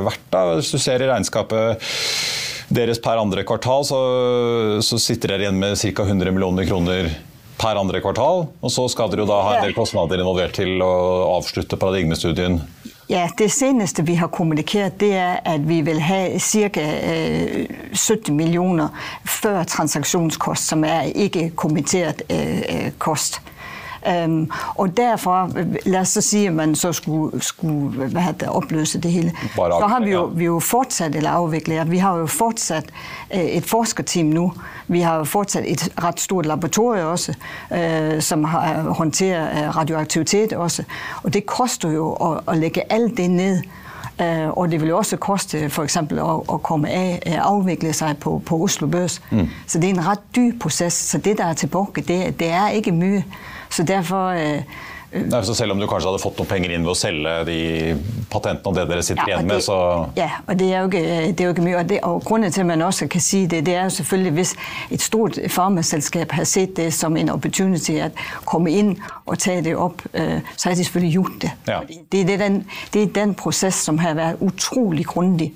vært? 0.07 0.25
da? 0.33 0.45
Hvis 0.57 0.73
du 0.73 0.79
ser 0.81 1.03
i 1.03 1.09
regnskapet 1.09 1.83
deres 2.73 2.99
per 3.03 3.21
andre 3.21 3.45
kvartal, 3.47 3.85
så, 3.87 3.99
så 4.83 4.99
sitter 4.99 5.33
dere 5.35 5.47
igjen 5.47 5.61
med 5.61 5.77
ca. 5.79 6.07
100 6.07 6.33
millioner 6.35 6.67
kroner 6.67 7.11
per 7.61 7.79
andre 7.79 8.01
kvartal. 8.03 8.47
Og 8.59 8.73
så 8.73 8.87
skal 8.91 9.11
dere 9.11 9.23
jo 9.23 9.29
da 9.29 9.39
ha 9.45 9.55
en 9.57 9.67
del 9.67 9.77
kostnader 9.77 10.19
involvert 10.19 10.57
til 10.57 10.81
å 10.83 10.93
avslutte 11.37 11.79
paradigmestudien. 11.79 12.59
Ja, 13.11 13.27
Det 13.37 13.49
seneste 13.51 14.01
vi 14.07 14.15
har 14.15 14.31
kommunikert, 14.31 14.97
det 14.99 15.11
er 15.19 15.41
at 15.45 15.63
vi 15.67 15.81
vil 15.85 15.99
ha 16.01 16.21
ca. 16.39 16.85
70 17.93 18.31
millioner 18.33 19.07
før 19.27 19.63
transaksjonskost, 19.69 20.71
som 20.71 20.83
er 20.87 21.11
ikke 21.11 21.49
kommentert 21.55 22.23
øh, 22.31 22.91
kost. 22.97 23.41
Um, 24.03 24.51
og 24.75 24.97
derfor, 24.97 25.49
la 25.85 26.01
oss 26.01 26.09
så 26.17 26.21
si 26.21 26.45
at 26.45 26.53
man 26.53 26.75
så 26.75 26.91
skulle, 26.91 27.41
skulle 27.41 28.09
det, 28.09 28.49
oppløse 28.49 28.99
det 28.99 29.11
hele, 29.11 29.31
så 29.55 29.87
har 29.87 30.03
vi 30.03 30.11
jo, 30.11 30.25
vi 30.25 30.45
jo 30.45 30.59
fortsatt, 30.59 31.15
eller 31.15 31.31
avviklet, 31.31 31.91
vi 31.91 31.97
har 31.97 32.17
jo 32.19 32.25
fortsatt 32.27 32.91
uh, 33.33 33.39
et 33.39 33.65
forskerteam 33.65 34.33
nå. 34.35 34.49
Vi 34.87 35.01
har 35.01 35.17
jo 35.17 35.23
fortsatt 35.23 35.63
et 35.67 35.85
rett 36.03 36.19
stort 36.19 36.45
laboratorium 36.45 37.13
også, 37.13 37.33
uh, 37.71 38.19
som 38.19 38.43
har, 38.43 38.81
håndterer 38.91 39.63
øh, 39.63 39.77
radioaktivitet 39.77 40.53
også. 40.53 40.83
Og 41.23 41.33
det 41.33 41.45
koster 41.45 41.95
jo 41.95 42.09
å, 42.11 42.35
å 42.45 42.57
legge 42.59 42.83
alt 42.91 43.17
det 43.17 43.29
ned. 43.31 43.63
Uh, 44.19 44.49
og 44.57 44.71
det 44.71 44.81
vil 44.81 44.91
jo 44.91 44.97
også 44.97 45.17
koste 45.17 45.63
f.eks. 45.71 45.97
Å, 45.97 46.33
å 46.47 46.59
komme 46.61 46.91
av, 46.91 47.23
avvikle 47.47 47.93
seg 47.95 48.19
på, 48.21 48.35
på 48.45 48.59
Oslo 48.67 48.87
Børs. 48.87 49.21
Mm. 49.31 49.47
Så 49.65 49.79
det 49.79 49.89
er 49.89 49.95
en 49.95 50.05
rett 50.11 50.27
dyr 50.35 50.53
prosess. 50.59 50.99
Så 51.09 51.17
det 51.17 51.37
der 51.39 51.55
er 51.55 51.57
tilbake, 51.57 52.03
det, 52.05 52.35
det 52.39 52.51
er 52.51 52.75
ikke 52.77 52.93
mye. 52.93 53.23
Så 53.73 53.85
derfor 53.87 54.37
øh, 54.37 54.61
Nei, 55.13 55.43
så 55.45 55.53
selv 55.53 55.71
om 55.71 55.79
du 55.79 55.85
kanskje 55.85 56.09
hadde 56.09 56.21
fått 56.23 56.39
noen 56.41 56.49
penger 56.49 56.71
inn 56.73 56.85
ved 56.87 56.89
å 56.89 56.97
selge 56.97 57.33
de 57.45 57.57
patentene 58.33 58.71
og 58.71 58.77
det 58.79 58.85
dere 58.89 59.03
sitter 59.05 59.29
ja, 59.29 59.35
igjen 59.35 59.49
med, 59.51 59.61
så 59.61 59.75
Ja, 60.17 60.29
og 60.47 60.57
det 60.57 60.69
er 60.71 60.79
jo 60.79 60.89
ikke, 60.89 61.03
det 61.29 61.43
er 61.43 61.49
jo 61.51 61.53
ikke 61.53 61.65
mye. 61.67 61.75
Og, 61.77 61.89
det, 61.91 61.99
og, 62.07 62.23
grunnen 62.25 62.53
til 62.53 62.63
at 62.63 62.69
man 62.71 62.81
også 62.81 63.07
kan 63.13 63.21
si 63.21 63.43
det, 63.45 63.59
det 63.67 63.75
er 63.75 63.83
jo 63.85 63.93
selvfølgelig 63.99 64.33
hvis 64.39 64.55
et 64.97 65.05
stort 65.05 65.37
farmaselskap 65.53 66.33
har 66.33 66.47
sett 66.49 66.73
det 66.79 66.89
som 66.97 67.17
en 67.19 67.29
opportunity 67.29 67.99
å 68.01 68.09
komme 68.49 68.73
inn 68.73 68.95
og 69.27 69.37
ta 69.43 69.59
det 69.61 69.75
opp, 69.77 70.01
øh, 70.17 70.39
så 70.55 70.69
har 70.71 70.79
de 70.79 70.81
selvfølgelig 70.81 71.13
gjort 71.13 71.37
det. 71.45 71.53
Ja. 71.69 71.83
Det, 71.85 72.23
er 72.25 72.41
den, 72.41 72.63
det 72.93 73.05
er 73.05 73.13
den 73.21 73.37
prosess 73.37 73.85
som 73.85 74.01
har 74.01 74.17
vært 74.17 74.41
utrolig 74.41 75.05
grundig 75.13 75.51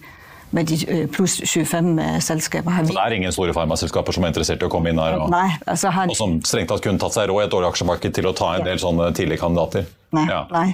med 0.52 0.70
de 0.70 0.78
øh, 0.88 1.08
pluss 1.12 1.42
25 1.46 2.00
øh, 2.02 2.22
selskaper. 2.22 2.72
Så 2.86 2.94
det 2.94 3.04
er 3.04 3.16
ingen 3.16 3.32
store 3.32 3.54
farmaselskaper 3.54 4.16
som 4.16 4.24
er 4.24 4.34
interessert 4.34 4.64
i 4.64 4.68
å 4.68 4.72
komme 4.72 4.94
inn 4.94 5.02
her? 5.02 5.18
Og, 5.20 5.32
nei, 5.34 5.50
altså 5.68 5.92
han, 5.94 6.12
og 6.14 6.20
som 6.20 6.38
strengt 6.46 6.72
tatt 6.72 6.84
kunne 6.86 7.02
tatt 7.02 7.18
seg 7.18 7.30
råd 7.32 7.44
i 7.44 7.48
et 7.48 7.54
dårlig 7.54 7.72
aksjemarked 7.74 8.16
til 8.16 8.30
å 8.30 8.36
ta 8.38 8.54
en 8.58 8.68
del 8.68 8.80
sånne 8.82 9.12
tidlige 9.18 9.44
kandidater? 9.44 9.88
Nei. 10.16 10.28
Ja. 10.32 10.46
nei. 10.54 10.70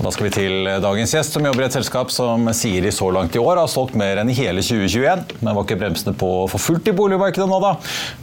Da 0.00 0.08
skal 0.08 0.30
vi 0.30 0.32
til 0.32 0.68
dagens 0.80 1.12
gjest, 1.12 1.34
som 1.34 1.44
jobber 1.44 1.60
i 1.60 1.66
et 1.66 1.74
selskap 1.76 2.12
som 2.14 2.46
Siri 2.56 2.88
så 2.94 3.10
langt 3.12 3.34
i 3.36 3.40
år 3.42 3.58
har 3.60 3.68
solgt 3.68 3.92
mer 4.00 4.22
enn 4.22 4.30
i 4.32 4.36
hele 4.38 4.62
2021. 4.64 5.34
Men 5.42 5.56
var 5.58 5.66
ikke 5.66 5.76
bremsene 5.82 6.14
på 6.16 6.30
for 6.48 6.62
fullt 6.62 6.88
i 6.88 6.94
boligmarkedet 6.96 7.44
nå, 7.50 7.58
da? 7.60 7.74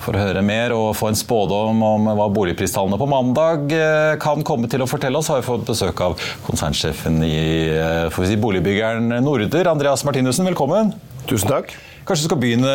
For 0.01 0.17
å 0.17 0.23
høre 0.23 0.41
mer 0.45 0.73
og 0.73 0.95
få 0.97 1.11
en 1.11 1.19
spådom 1.19 1.83
om 1.85 2.09
hva 2.17 2.25
boligpristallene 2.33 2.97
på 2.97 3.09
mandag 3.11 3.75
eh, 3.77 4.15
kan 4.23 4.41
komme 4.47 4.69
til 4.71 4.81
å 4.81 4.89
fortelle 4.89 5.21
oss, 5.21 5.29
har 5.29 5.43
vi 5.43 5.45
fått 5.51 5.69
besøk 5.69 6.01
av 6.01 6.17
konsernsjefen 6.47 7.21
i 7.27 7.37
eh, 7.75 8.23
si, 8.25 8.39
boligbyggeren 8.41 9.19
Norder, 9.21 9.69
Andreas 9.69 10.05
Martinussen. 10.07 10.49
Velkommen. 10.49 10.95
Tusen 11.29 11.53
takk. 11.53 11.77
Kanskje 12.07 12.23
du 12.23 12.29
skal 12.29 12.39
begynne 12.39 12.73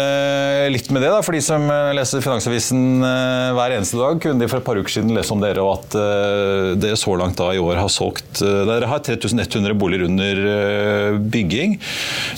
litt 0.69 0.91
med 0.93 1.01
det, 1.01 1.09
da, 1.09 1.23
for 1.25 1.33
de 1.33 1.39
som 1.41 1.62
eh, 1.73 1.95
leser 1.97 2.21
Finansavisen 2.21 3.01
eh, 3.01 3.53
hver 3.57 3.73
eneste 3.79 3.97
dag. 3.97 4.19
Kunne 4.21 4.43
de 4.43 4.49
for 4.51 4.61
et 4.61 4.67
par 4.67 4.77
uker 4.77 4.93
siden 4.93 5.15
lese 5.17 5.33
om 5.33 5.41
dere, 5.41 5.62
og 5.65 5.79
at 5.79 5.97
uh, 5.97 6.75
dere 6.77 6.99
så 7.01 7.15
langt 7.17 7.39
da 7.41 7.47
i 7.57 7.61
år 7.62 7.81
har 7.81 7.89
solgt 7.93 8.43
Dere 8.43 8.91
har 8.91 9.01
3100 9.01 9.73
boliger 9.79 10.05
under 10.05 11.17
bygging. 11.33 11.79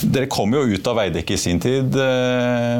Dere 0.04 0.28
kom 0.30 0.54
jo 0.54 0.62
ut 0.70 0.86
av 0.90 1.00
Veidekke 1.00 1.34
i 1.34 1.40
sin 1.40 1.58
tid, 1.62 1.96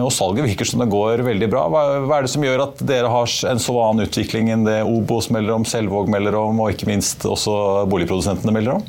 og 0.04 0.10
salget 0.14 0.46
virker 0.50 0.68
som 0.68 0.82
det 0.82 0.88
går 0.92 1.24
veldig 1.26 1.48
bra. 1.50 1.64
Hva, 1.72 1.82
er 2.18 2.26
det 2.26 2.32
som 2.34 2.44
gjør 2.46 2.66
at 2.68 2.84
dere 2.86 3.10
har 3.10 3.34
en 3.50 3.62
så 3.62 3.76
annen 3.86 4.06
utvikling 4.06 4.52
enn 4.54 4.66
det 4.66 4.80
Obos 4.86 5.30
melder 5.34 5.56
om, 5.56 5.66
Selvåg 5.68 6.10
melder 6.12 6.38
om, 6.38 6.62
og 6.62 6.74
ikke 6.74 6.90
minst 6.90 7.26
også 7.28 7.56
boligprodusentene 7.90 8.54
melder 8.54 8.78
om? 8.78 8.86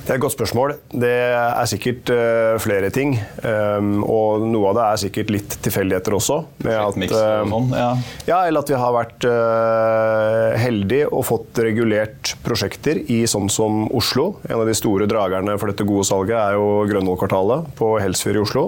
Det 0.00 0.14
er 0.14 0.16
et 0.16 0.22
godt 0.22 0.34
spørsmål. 0.34 0.72
Det 1.02 1.10
er 1.10 1.68
sikkert 1.68 2.10
uh, 2.14 2.56
flere 2.62 2.88
ting. 2.94 3.12
Um, 3.44 4.00
og 4.02 4.46
noe 4.48 4.70
av 4.70 4.78
det 4.78 4.84
er 4.86 5.00
sikkert 5.04 5.32
litt 5.34 5.56
tilfeldigheter 5.62 6.16
også. 6.16 6.38
Med 6.64 6.78
at, 6.78 6.96
uh, 7.12 7.50
sånn, 7.50 7.68
ja. 7.76 7.90
ja. 8.28 8.38
eller 8.48 8.64
at 8.64 8.72
vi 8.72 8.78
har 8.80 8.94
vært 8.96 9.26
uh, 9.28 10.56
heldige 10.60 11.10
og 11.10 11.26
fått 11.28 11.60
regulert 11.66 12.32
prosjekter 12.44 13.02
i 13.12 13.20
sånn 13.30 13.50
som 13.52 13.84
Oslo. 13.96 14.40
En 14.48 14.62
av 14.62 14.66
de 14.70 14.76
store 14.78 15.08
dragerne 15.10 15.58
for 15.60 15.72
dette 15.72 15.86
gode 15.88 16.08
salget 16.08 16.38
er 16.38 16.56
jo 16.56 16.88
Grønvoll-kvartalet 16.90 17.70
på 17.78 17.92
Helsfyr 18.00 18.40
i 18.40 18.42
Oslo. 18.46 18.64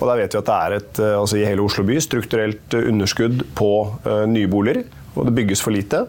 Og 0.00 0.02
der 0.08 0.24
vet 0.24 0.34
vi 0.34 0.40
at 0.40 0.50
det 0.50 0.58
er 0.58 0.78
et, 0.80 1.04
altså 1.12 1.38
i 1.38 1.46
hele 1.46 1.66
Oslo 1.68 1.84
by 1.86 2.00
strukturelt 2.02 2.80
underskudd 2.80 3.46
på 3.58 3.72
nyboliger 4.32 4.82
og 5.14 5.28
det 5.28 5.34
bygges 5.36 5.62
for 5.64 5.74
lite. 5.74 6.06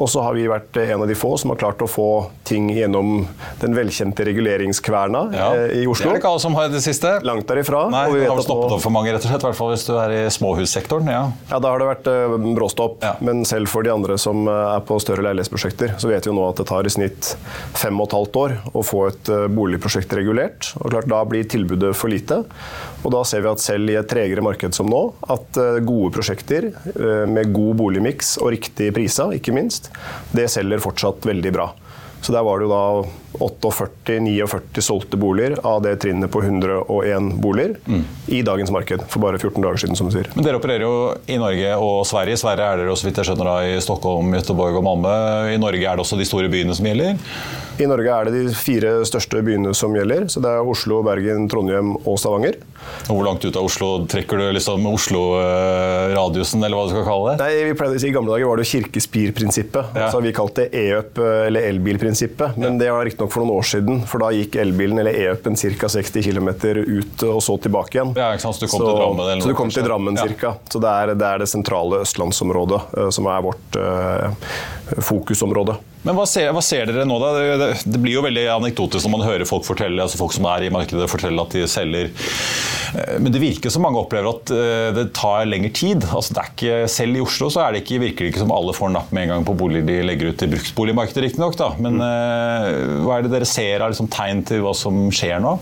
Og 0.00 0.08
så 0.08 0.22
har 0.24 0.36
vi 0.36 0.46
vært 0.48 0.76
en 0.80 1.02
av 1.02 1.08
de 1.10 1.14
få 1.18 1.34
som 1.40 1.52
har 1.52 1.58
klart 1.60 1.82
å 1.84 1.88
få 1.90 2.08
ting 2.46 2.70
gjennom 2.72 3.24
den 3.60 3.74
velkjente 3.76 4.24
reguleringskverna 4.26 5.22
ja, 5.34 5.48
eh, 5.56 5.82
i 5.82 5.86
Oslo. 5.86 6.06
Det 6.06 6.10
er 6.10 6.16
det 6.16 6.22
ikke 6.22 6.30
alle 6.32 6.42
som 6.42 6.56
har 6.58 6.70
det 6.72 6.82
siste. 6.84 7.12
Langt 7.26 7.46
derifra. 7.50 7.82
Nei, 7.92 8.04
og 8.08 8.16
vi 8.16 8.24
har 8.24 8.42
stoppet 8.44 8.76
opp 8.76 8.84
for 8.84 8.94
mange, 8.94 9.12
rett 9.12 9.26
og 9.26 9.32
slett, 9.32 9.44
i 9.44 9.48
hvert 9.50 9.58
fall 9.58 9.72
hvis 9.74 9.86
du 9.88 9.92
er 10.00 10.14
i 10.14 10.22
småhussektoren. 10.32 11.10
Ja, 11.12 11.22
ja 11.50 11.60
da 11.62 11.72
har 11.74 11.82
det 11.82 11.90
vært 11.90 12.10
uh, 12.10 12.36
bråstopp. 12.56 13.00
Ja. 13.04 13.12
Men 13.26 13.44
selv 13.48 13.70
for 13.72 13.86
de 13.86 13.92
andre 13.92 14.16
som 14.20 14.48
uh, 14.48 14.76
er 14.76 14.84
på 14.88 14.98
større 15.02 15.26
leilighetsprosjekter, 15.26 15.96
så 16.00 16.10
vet 16.10 16.26
vi 16.26 16.32
jo 16.32 16.36
nå 16.38 16.46
at 16.48 16.62
det 16.62 16.68
tar 16.70 16.88
i 16.88 16.94
snitt 16.94 17.34
fem 17.76 18.00
og 18.00 18.08
et 18.08 18.16
halvt 18.18 18.40
år 18.44 18.56
å 18.72 18.84
få 18.86 19.04
et 19.10 19.32
uh, 19.32 19.44
boligprosjekt 19.52 20.16
regulert. 20.16 20.72
Og 20.80 20.94
klart 20.94 21.10
Da 21.10 21.20
blir 21.28 21.44
tilbudet 21.50 21.92
for 21.98 22.12
lite. 22.12 22.40
Og 23.04 23.12
da 23.12 23.24
ser 23.26 23.44
vi 23.44 23.52
at 23.52 23.62
selv 23.62 23.90
i 23.90 23.98
et 24.00 24.08
tregere 24.08 24.44
marked 24.44 24.76
som 24.76 24.88
nå, 24.90 25.00
at 25.32 25.56
gode 25.86 26.10
prosjekter 26.12 26.66
med 27.30 27.48
god 27.54 27.78
boligmiks 27.78 28.34
og 28.40 28.54
riktig 28.56 28.90
priser, 28.96 29.36
ikke 29.36 29.54
minst, 29.56 29.90
det 30.36 30.48
selger 30.52 30.82
fortsatt 30.82 31.28
veldig 31.28 31.54
bra. 31.54 31.70
Så 32.20 32.32
der 32.32 32.44
var 32.44 32.60
det 32.60 32.66
jo 32.68 32.72
da 32.74 33.40
48-49 33.40 34.82
solgte 34.84 35.16
boliger 35.16 35.54
av 35.64 35.80
det 35.84 35.94
trinnet 36.02 36.28
på 36.32 36.42
101 36.42 37.30
boliger 37.40 37.78
mm. 37.86 38.02
i 38.36 38.42
dagens 38.44 38.72
marked 38.74 39.06
for 39.08 39.24
bare 39.24 39.40
14 39.40 39.62
dager 39.64 39.80
siden, 39.80 39.96
som 39.96 40.10
du 40.10 40.12
sier. 40.12 40.28
Men 40.34 40.44
dere 40.44 40.60
opererer 40.60 40.84
jo 40.84 40.92
i 41.24 41.38
Norge 41.40 41.72
og 41.80 42.02
Sverige. 42.08 42.36
Sverige 42.42 42.66
er 42.66 42.82
dere 42.82 42.92
også, 42.92 43.08
vidt 43.08 43.22
jeg 43.22 43.30
skjønner, 43.30 43.48
da, 43.48 43.56
i 43.64 43.80
Stockholm, 43.80 44.34
Göteborg 44.36 44.76
og 44.82 44.84
Malmö. 44.84 45.14
I 45.54 45.60
Norge 45.62 45.80
er 45.80 45.96
det 45.96 46.04
også 46.04 46.20
de 46.20 46.28
store 46.28 46.52
byene 46.52 46.76
som 46.76 46.90
gjelder? 46.90 47.16
I 47.80 47.86
Norge 47.88 48.12
er 48.12 48.28
det 48.28 48.40
de 48.44 48.54
fire 48.56 48.90
største 49.08 49.40
byene 49.44 49.72
som 49.76 49.94
gjelder. 49.96 50.26
så 50.28 50.40
Det 50.44 50.50
er 50.50 50.66
Oslo, 50.68 51.00
Bergen, 51.06 51.46
Trondheim 51.48 51.94
og 51.96 52.18
Stavanger. 52.20 52.58
Og 53.08 53.16
Hvor 53.16 53.24
langt 53.24 53.44
ut 53.44 53.56
av 53.56 53.64
Oslo 53.64 53.88
trekker 54.10 54.40
du 54.40 54.46
liksom 54.52 54.84
Oslo-radiusen, 54.90 56.60
eller 56.64 56.76
hva 56.76 56.84
du 56.88 56.92
skal 56.92 57.06
kalle 57.08 57.32
det? 57.32 57.44
Nei, 57.44 57.64
vi 57.70 57.76
pleide 57.78 57.96
å 57.96 58.02
si 58.02 58.10
I 58.10 58.14
gamle 58.14 58.34
dager 58.34 58.50
var 58.50 58.60
det 58.60 58.68
kirkespirprinsippet. 58.68 59.96
Ja. 59.96 60.10
Så 60.10 60.18
har 60.18 60.26
vi 60.26 60.34
kalt 60.36 60.60
det 60.60 60.68
e-up, 60.76 61.18
eller 61.20 61.68
elbilprinsippet. 61.70 62.60
Men 62.60 62.76
ja. 62.76 62.84
det 62.84 62.92
var 62.96 63.08
riktignok 63.08 63.32
for 63.32 63.44
noen 63.44 63.56
år 63.56 63.68
siden, 63.72 64.02
for 64.10 64.24
da 64.24 64.32
gikk 64.36 64.60
elbilen 64.60 65.00
eller 65.00 65.16
e-upen 65.16 65.56
ca. 65.56 65.92
60 65.96 66.26
km 66.28 66.50
ut 66.84 67.24
og 67.30 67.40
så 67.44 67.56
tilbake 67.64 67.96
igjen. 67.96 68.14
Ja, 68.18 68.32
ikke 68.36 68.44
sant? 68.44 68.60
Så 68.60 68.66
du 68.66 68.72
kom 68.72 68.84
så, 68.84 68.90
til 68.90 69.00
Drammen? 69.00 69.26
Eller 69.26 69.44
så 69.44 69.52
du 69.52 69.56
kom 69.56 69.72
til 69.72 69.86
Drammen 69.86 70.20
ja. 70.20 70.54
Så 70.70 70.80
det 70.82 70.90
er, 70.90 71.14
det 71.16 71.26
er, 71.26 71.40
det 71.40 71.48
sentrale 71.48 72.02
østlandsområdet 72.04 72.80
uh, 72.96 73.08
som 73.14 73.28
er 73.30 73.46
vårt 73.48 73.80
uh, 73.80 74.50
fokusområde. 75.00 75.78
Men 76.06 76.16
hva 76.16 76.24
ser, 76.28 76.48
hva 76.56 76.62
ser, 76.64 76.88
dere 76.88 77.04
nå, 77.04 77.18
da? 77.20 77.30
Det, 77.36 77.70
det, 77.84 78.00
blir 78.00 78.16
jo 78.16 78.24
veldig 78.24 78.46
anekdotisk 78.54 79.04
når 79.04 79.12
man 79.18 79.24
hører 79.26 79.48
folk 79.48 79.66
fortelle, 79.66 80.00
altså 80.00 80.20
folk 80.20 80.32
som 80.32 80.46
er 80.48 80.64
i 80.64 80.70
markedet 80.72 81.08
fortelle 81.12 81.44
at 81.44 81.56
de 81.56 81.66
selger. 81.68 82.08
Eh, 82.96 83.18
men 83.20 83.28
det 83.34 83.42
virker 83.42 83.72
som 83.72 83.84
mange 83.84 84.00
opplever 84.00 84.30
at 84.32 84.52
eh, 84.54 84.88
det 84.96 85.10
tar 85.16 85.48
lengre 85.48 85.72
tid. 85.76 86.06
Altså 86.08 86.40
ikke, 86.40 86.86
selv 86.90 87.20
i 87.20 87.24
Oslo 87.24 87.50
så 87.52 87.68
det 87.74 87.84
ikke, 87.84 88.00
virker 88.06 88.24
det 88.24 88.32
ikke 88.32 88.44
som 88.46 88.54
alle 88.56 88.76
får 88.76 88.94
napp 88.94 89.12
med 89.12 89.28
en 89.28 89.34
gang 89.34 89.48
på 89.48 89.56
boliger 89.60 89.88
de 89.90 89.98
legger 90.08 90.32
ut 90.32 90.46
i 90.46 90.50
bruktboligmarkedet, 90.54 91.26
riktignok. 91.26 91.60
Men 91.84 92.00
mm. 92.00 93.04
hva 93.04 93.18
er 93.18 93.26
det 93.26 93.34
dere 93.34 93.48
ser 93.48 93.84
av 93.84 93.92
liksom, 93.92 94.08
tegn 94.12 94.44
til 94.48 94.64
hva 94.64 94.72
som 94.76 95.06
skjer 95.14 95.42
nå? 95.44 95.58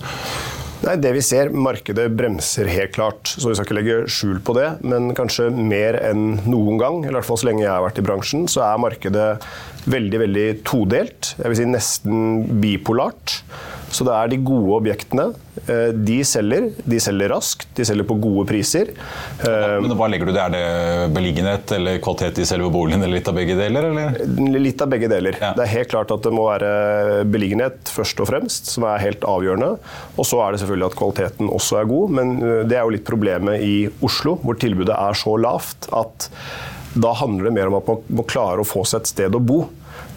Nei, 0.78 0.94
det 1.02 1.10
vi 1.16 1.22
ser, 1.26 1.48
Markedet 1.50 2.06
bremser 2.14 2.68
helt 2.70 2.92
klart, 2.94 3.32
så 3.32 3.50
vi 3.50 3.56
skal 3.58 3.66
ikke 3.66 3.76
legge 3.80 3.96
skjul 4.14 4.38
på 4.46 4.54
det. 4.54 4.68
Men 4.86 5.10
kanskje 5.18 5.48
mer 5.50 5.98
enn 6.06 6.36
noen 6.46 6.78
gang, 6.78 7.00
i 7.02 7.10
hvert 7.10 7.26
fall 7.26 7.40
så 7.40 7.48
lenge 7.48 7.64
jeg 7.64 7.72
har 7.72 7.82
vært 7.82 7.98
i 7.98 8.04
bransjen, 8.06 8.46
så 8.50 8.62
er 8.68 8.84
markedet 8.84 9.26
veldig 9.90 10.20
veldig 10.22 10.46
todelt. 10.68 11.32
Jeg 11.40 11.50
vil 11.50 11.58
si 11.58 11.66
nesten 11.66 12.22
bipolart. 12.62 13.40
Så 13.90 14.04
det 14.06 14.14
er 14.14 14.30
de 14.32 14.38
gode 14.44 14.74
objektene. 14.76 15.30
Eh, 15.64 15.90
de 15.96 16.18
selger. 16.26 16.68
De 16.84 17.00
selger 17.02 17.32
raskt, 17.32 17.68
de 17.76 17.86
selger 17.88 18.06
på 18.08 18.18
gode 18.20 18.44
priser. 18.48 18.92
Ja, 19.42 19.78
men 19.80 19.94
hva 19.98 20.08
legger 20.10 20.28
du 20.28 20.34
det? 20.34 20.42
Er 20.44 20.54
det 20.54 21.12
beliggenhet 21.16 21.72
eller 21.76 22.00
kvalitet 22.04 22.42
i 22.42 22.46
selve 22.48 22.70
boligen, 22.72 23.02
eller 23.02 23.18
litt 23.18 23.30
av 23.30 23.38
begge 23.38 23.56
deler? 23.58 23.90
Eller? 23.90 24.20
Litt 24.58 24.84
av 24.84 24.92
begge 24.92 25.10
deler. 25.10 25.38
Ja. 25.40 25.52
Det 25.56 25.64
er 25.64 25.74
helt 25.76 25.92
klart 25.92 26.12
at 26.14 26.24
det 26.26 26.34
må 26.34 26.46
være 26.50 27.24
beliggenhet 27.28 27.92
først 27.92 28.22
og 28.24 28.30
fremst, 28.30 28.72
som 28.74 28.86
er 28.88 29.02
helt 29.02 29.26
avgjørende. 29.28 29.74
Og 30.16 30.28
så 30.28 30.42
er 30.44 30.54
det 30.54 30.62
selvfølgelig 30.62 30.90
at 30.92 30.98
kvaliteten 31.02 31.52
også 31.52 31.82
er 31.82 31.92
god, 31.92 32.16
men 32.20 32.34
eh, 32.38 32.64
det 32.68 32.78
er 32.78 32.84
jo 32.84 32.96
litt 32.96 33.08
problemet 33.08 33.64
i 33.64 33.76
Oslo, 34.04 34.38
hvor 34.44 34.58
tilbudet 34.60 34.96
er 34.96 35.18
så 35.18 35.36
lavt 35.40 35.90
at 35.96 36.30
da 36.98 37.12
handler 37.14 37.48
det 37.48 37.54
mer 37.54 37.68
om 37.70 37.76
at 37.78 37.88
man 37.88 38.06
må 38.20 38.24
klare 38.28 38.62
å 38.62 38.66
få 38.66 38.84
seg 38.88 39.02
et 39.02 39.10
sted 39.12 39.36
å 39.36 39.42
bo. 39.42 39.62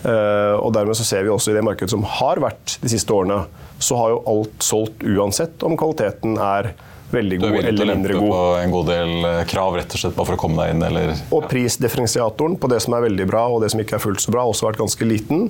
Eh, 0.01 0.55
og 0.57 0.71
dermed 0.75 0.97
så 0.97 1.05
ser 1.07 1.25
vi 1.25 1.33
også 1.33 1.53
i 1.53 1.57
det 1.57 1.65
markedet 1.65 1.93
som 1.93 2.05
har 2.19 2.41
vært 2.41 2.77
de 2.81 2.91
siste 2.91 3.13
årene, 3.13 3.43
så 3.81 3.97
har 3.97 4.15
jo 4.15 4.23
alt 4.29 4.65
solgt 4.65 5.03
uansett 5.05 5.65
om 5.65 5.77
kvaliteten 5.79 6.37
er 6.41 6.73
veldig 7.11 7.39
god 7.41 7.57
eller 7.59 7.61
mindre 7.61 7.73
god. 7.73 7.73
Du 7.73 7.73
er 7.73 7.73
villig 7.73 7.77
til 7.77 7.85
å 7.85 7.91
lempe 7.91 8.19
på 8.21 8.41
en 8.61 8.75
god 8.75 8.89
del 8.91 9.27
eh, 9.29 9.41
krav 9.51 9.77
rett 9.77 9.95
og 9.95 10.03
slett 10.03 10.15
bare 10.17 10.29
for 10.29 10.37
å 10.37 10.41
komme 10.41 10.63
deg 10.63 10.75
inn? 10.75 10.85
Eller? 10.87 11.13
Og 11.35 11.47
prisdifferensiatoren 11.51 12.57
på 12.61 12.71
det 12.71 12.79
som 12.85 12.95
er 12.97 13.05
veldig 13.07 13.27
bra 13.29 13.43
og 13.51 13.61
det 13.65 13.71
som 13.73 13.83
ikke 13.83 13.97
er 13.97 14.03
fullt 14.03 14.23
så 14.23 14.33
bra, 14.33 14.45
har 14.45 14.53
også 14.53 14.69
vært 14.69 14.81
ganske 14.81 15.09
liten. 15.09 15.49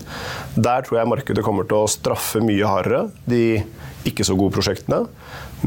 Der 0.58 0.88
tror 0.88 1.02
jeg 1.02 1.12
markedet 1.12 1.46
kommer 1.46 1.68
til 1.70 1.84
å 1.84 1.92
straffe 1.92 2.44
mye 2.44 2.68
hardere 2.68 3.08
de 3.30 3.62
ikke 4.08 4.26
så 4.26 4.34
gode 4.38 4.56
prosjektene 4.56 5.04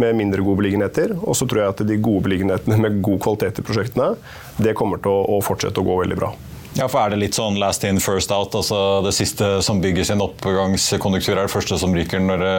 med 0.00 0.16
mindre 0.18 0.42
gode 0.42 0.62
beliggenheter. 0.62 1.14
Og 1.22 1.38
så 1.38 1.46
tror 1.46 1.62
jeg 1.62 1.74
at 1.76 1.84
de 1.86 2.00
gode 2.02 2.26
beliggenhetene 2.26 2.80
med 2.80 2.98
god 3.04 3.20
kvalitet 3.22 3.62
i 3.62 3.66
prosjektene, 3.66 4.14
det 4.58 4.74
kommer 4.78 5.02
til 5.02 5.14
å, 5.14 5.38
fortsette 5.44 5.82
å 5.82 5.86
gå 5.86 6.00
veldig 6.02 6.18
bra. 6.18 6.32
Ja, 6.74 6.88
for 6.90 7.04
Er 7.04 7.12
det 7.14 7.20
litt 7.20 7.36
sånn 7.38 7.58
last 7.62 7.84
in, 7.86 8.00
first 8.02 8.32
out? 8.34 8.54
altså 8.58 9.00
Det 9.06 9.14
siste 9.14 9.60
som 9.62 9.80
bygger 9.82 10.08
sin 10.08 10.22
oppgangskonjunktur, 10.24 11.36
er 11.36 11.46
det 11.46 11.52
første 11.54 11.78
som 11.78 11.94
ryker 11.94 12.22
når 12.22 12.42
det 12.42 12.56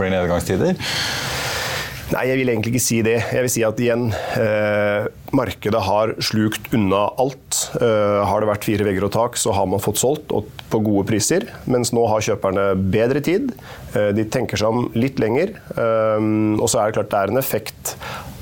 blir 0.00 0.10
nedgangstider? 0.16 0.74
Nei, 2.12 2.26
jeg 2.28 2.40
vil 2.42 2.50
egentlig 2.52 2.74
ikke 2.74 2.84
si 2.84 2.98
det. 3.06 3.20
Jeg 3.32 3.44
vil 3.46 3.52
si 3.54 3.62
at 3.64 3.78
igjen, 3.80 4.02
eh, 4.36 5.06
markedet 5.32 5.82
har 5.82 6.14
slukt 6.20 6.74
unna 6.74 7.06
alt. 7.20 7.70
Eh, 7.80 8.20
har 8.28 8.40
det 8.40 8.50
vært 8.50 8.66
fire 8.68 8.86
vegger 8.86 9.06
og 9.08 9.14
tak, 9.14 9.38
så 9.40 9.54
har 9.56 9.68
man 9.70 9.82
fått 9.82 10.00
solgt 10.02 10.32
på 10.72 10.82
gode 10.84 11.06
priser. 11.08 11.48
Mens 11.70 11.92
nå 11.96 12.04
har 12.10 12.24
kjøperne 12.24 12.72
bedre 12.92 13.22
tid. 13.24 13.52
Eh, 13.94 14.12
de 14.16 14.26
tenker 14.28 14.60
seg 14.60 14.72
om 14.72 14.90
litt 14.96 15.22
lenger. 15.22 15.56
Eh, 15.76 16.28
og 16.58 16.68
så 16.68 16.82
er 16.82 16.90
det 16.90 17.00
klart 17.00 17.12
det 17.12 17.22
er 17.22 17.32
en 17.34 17.42
effekt 17.42 17.96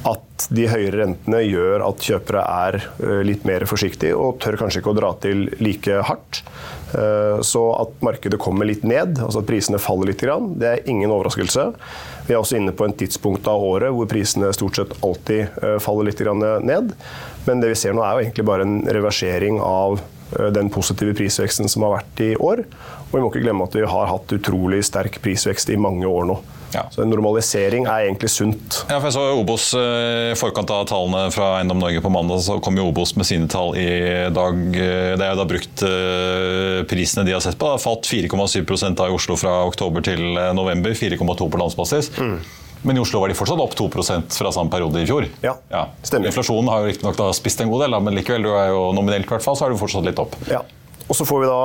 at 0.08 0.46
de 0.48 0.64
høyere 0.64 1.02
rentene 1.02 1.42
gjør 1.44 1.82
at 1.84 2.04
kjøpere 2.06 2.40
er 2.40 2.78
litt 3.26 3.42
mer 3.44 3.66
forsiktige 3.68 4.16
og 4.16 4.38
tør 4.40 4.56
kanskje 4.56 4.80
ikke 4.80 4.94
å 4.94 4.96
dra 4.96 5.10
til 5.20 5.42
like 5.60 5.98
hardt. 6.08 6.40
Så 7.44 7.64
at 7.76 7.92
markedet 8.02 8.40
kommer 8.40 8.64
litt 8.64 8.80
ned, 8.80 9.20
altså 9.20 9.42
at 9.42 9.50
prisene 9.50 9.78
faller 9.78 10.08
litt, 10.08 10.24
det 10.24 10.70
er 10.70 10.88
ingen 10.88 11.12
overraskelse. 11.12 11.66
Vi 12.24 12.32
er 12.32 12.40
også 12.40 12.56
inne 12.56 12.72
på 12.72 12.88
en 12.88 12.96
tidspunkt 12.96 13.44
av 13.52 13.60
året 13.60 13.92
hvor 13.92 14.08
prisene 14.08 14.48
stort 14.56 14.80
sett 14.80 14.96
alltid 15.04 15.60
faller 15.84 16.08
litt 16.08 16.24
ned. 16.64 16.79
Men 17.48 17.62
det 17.62 17.72
vi 17.72 17.80
ser 17.82 17.96
nå 17.96 18.04
er 18.04 18.14
jo 18.14 18.24
egentlig 18.26 18.46
bare 18.48 18.66
en 18.66 18.80
reversering 18.86 19.60
av 19.64 20.00
eh, 20.00 20.48
den 20.54 20.70
positive 20.72 21.16
prisveksten 21.18 21.70
som 21.70 21.86
har 21.86 21.98
vært 22.00 22.24
i 22.26 22.32
år. 22.36 22.64
Og 23.08 23.16
vi 23.16 23.24
må 23.24 23.32
ikke 23.32 23.44
glemme 23.44 23.66
at 23.66 23.76
vi 23.76 23.86
har 23.88 24.10
hatt 24.12 24.36
utrolig 24.36 24.82
sterk 24.86 25.20
prisvekst 25.24 25.72
i 25.72 25.78
mange 25.80 26.08
år 26.08 26.28
nå. 26.30 26.40
Ja. 26.70 26.84
Så 26.94 27.02
en 27.02 27.10
normalisering 27.10 27.88
er 27.90 28.04
egentlig 28.04 28.28
sunt. 28.30 28.76
Ja, 28.86 29.00
for 29.00 29.08
jeg 29.08 29.14
så 29.16 29.24
Obos 29.34 29.64
I 29.74 30.36
forkant 30.38 30.70
av 30.70 30.84
tallene 30.86 31.24
fra 31.34 31.56
Eiendom 31.56 31.80
Norge 31.82 31.98
på 32.04 32.12
mandag, 32.14 32.44
så 32.46 32.60
kom 32.62 32.78
jo 32.78 32.84
Obos 32.92 33.16
med 33.18 33.26
sine 33.26 33.50
tall 33.50 33.74
i 33.74 33.88
dag. 34.30 34.60
Det 34.70 35.18
er 35.18 35.32
jo 35.32 35.40
da 35.40 35.48
brukt 35.50 35.82
prisene 36.92 37.26
de 37.26 37.34
har 37.34 37.42
sett 37.42 37.58
på. 37.58 37.66
Det 37.66 37.74
har 37.74 37.82
falt 37.82 38.06
4,7 38.06 38.94
da 38.94 39.10
i 39.10 39.16
Oslo 39.18 39.34
fra 39.40 39.64
oktober 39.66 40.06
til 40.06 40.22
november. 40.54 40.94
4,2 40.94 41.50
på 41.50 41.64
landsbasis. 41.64 42.12
Mm. 42.22 42.38
Men 42.82 42.96
i 42.96 43.02
Oslo 43.02 43.20
var 43.20 43.28
de 43.28 43.36
fortsatt 43.36 43.60
opp 43.60 43.76
2% 43.76 44.38
fra 44.40 44.52
samme 44.54 44.72
periode 44.72 45.02
i 45.02 45.08
fjor. 45.08 45.26
Ja, 45.44 45.54
ja. 45.68 45.84
stemmer. 46.02 46.30
Inflasjonen 46.32 46.70
har 46.72 46.82
jo 46.82 46.90
riktignok 46.90 47.20
spist 47.36 47.60
en 47.60 47.72
god 47.72 47.84
del, 47.84 47.96
men 48.00 48.16
likevel, 48.16 48.46
du 48.48 48.54
er 48.56 48.72
jo 48.72 48.88
nominelt 48.96 49.28
i 49.28 49.34
hvert 49.34 49.44
fall, 49.44 49.58
så 49.58 49.66
er 49.66 49.74
du 49.74 49.80
fortsatt 49.80 50.06
litt 50.08 50.20
opp. 50.22 50.38
Ja. 50.48 50.62
Og 51.10 51.18
så 51.18 51.26
får 51.28 51.44
vi 51.44 51.50
da 51.50 51.62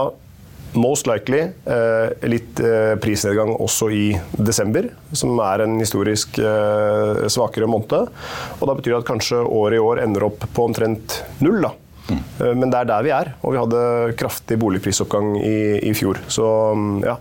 most 0.75 1.08
likely 1.08 1.39
eh, 1.39 2.28
litt 2.28 2.60
eh, 2.60 2.97
prisnedgang 2.99 3.54
også 3.54 3.89
i 3.95 4.04
desember, 4.36 4.89
som 5.15 5.39
er 5.39 5.63
en 5.63 5.78
historisk 5.80 6.39
eh, 6.41 7.25
svakere 7.32 7.69
måned. 7.69 8.12
Og 8.60 8.67
da 8.67 8.75
betyr 8.75 8.95
det 8.95 9.01
at 9.04 9.10
kanskje 9.10 9.39
året 9.45 9.80
i 9.80 9.84
år 9.84 10.04
ender 10.04 10.28
opp 10.28 10.43
på 10.51 10.67
omtrent 10.67 11.21
null. 11.39 11.62
da. 11.63 11.71
Mm. 12.10 12.19
Eh, 12.19 12.54
men 12.60 12.71
det 12.71 12.82
er 12.82 12.91
der 12.91 13.06
vi 13.06 13.13
er, 13.15 13.32
og 13.41 13.56
vi 13.56 13.62
hadde 13.62 13.86
kraftig 14.19 14.60
boligprisoppgang 14.62 15.36
i, 15.39 15.58
i 15.89 15.95
fjor. 15.97 16.19
Så 16.28 16.45
mm, 16.75 16.99
ja. 17.06 17.17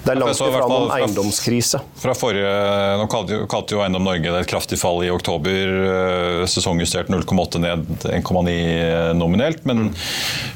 Det 0.00 0.14
er 0.14 0.18
langt 0.20 0.38
ifra 0.40 0.66
noen 0.68 0.92
eiendomskrise. 0.94 1.80
Fra 2.00 2.14
forrige, 2.16 2.50
nå 2.96 3.06
kalte, 3.12 3.40
kalte 3.50 3.76
jo 3.76 3.82
Eiendom 3.84 4.06
Norge 4.06 4.32
det 4.32 4.44
et 4.46 4.48
kraftig 4.48 4.78
fall 4.80 5.02
i 5.04 5.10
oktober. 5.12 5.72
Eh, 5.90 6.44
sesongjustert 6.48 7.10
0,8 7.12 7.60
ned, 7.60 7.84
1,9 8.08 9.12
nominelt. 9.18 9.66
Men 9.68 9.90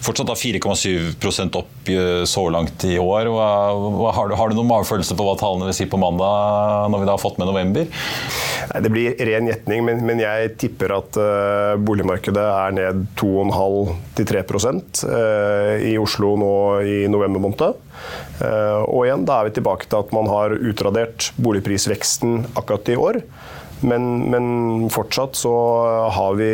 fortsatt 0.05 0.31
da 0.31 0.37
4,7 0.39 1.53
opp 1.61 1.93
eh, 1.93 2.25
så 2.29 2.47
langt 2.55 2.87
i 2.89 2.97
år. 2.99 3.29
Har, 3.35 4.33
du, 4.33 4.37
har, 4.39 4.49
du, 4.49 4.57
noen 4.57 4.71
magefølelse 4.71 5.17
på 5.19 5.29
hva 5.29 5.37
tallene 5.41 5.69
vil 5.69 5.77
si 5.77 5.89
på 5.93 6.01
mandag, 6.01 6.89
når 6.93 7.05
vi 7.05 7.11
da 7.11 7.17
har 7.19 7.23
fått 7.23 7.41
med 7.43 7.51
november? 7.51 7.89
Det 8.81 8.91
blir 8.91 9.19
ren 9.29 9.49
gjetning, 9.51 9.85
men, 9.85 10.01
men, 10.09 10.23
jeg 10.25 10.55
tipper 10.59 10.95
at 10.97 11.19
uh, 11.21 11.75
boligmarkedet 11.85 12.45
er 12.49 12.75
ned 12.75 13.05
2,5-3 13.21 14.41
uh, 15.05 15.75
i 15.85 15.95
Oslo 16.01 16.33
nå 16.41 16.55
i 16.81 16.99
november 17.13 17.45
måned. 17.45 17.83
Uh, 18.41 18.83
og 18.89 19.05
igjen, 19.07 19.27
da 19.29 19.41
er 19.41 19.49
vi 19.49 19.59
tilbake 19.59 19.89
til 19.89 20.01
at 20.01 20.15
man 20.17 20.31
har 20.31 20.57
utradert 20.57 21.31
boligprisveksten 21.41 22.43
akkurat 22.55 22.91
i 22.93 22.99
år. 23.01 23.21
Men, 23.85 24.31
men, 24.33 24.47
fortsatt 24.93 25.37
så 25.37 25.53
har 26.15 26.37
vi 26.39 26.51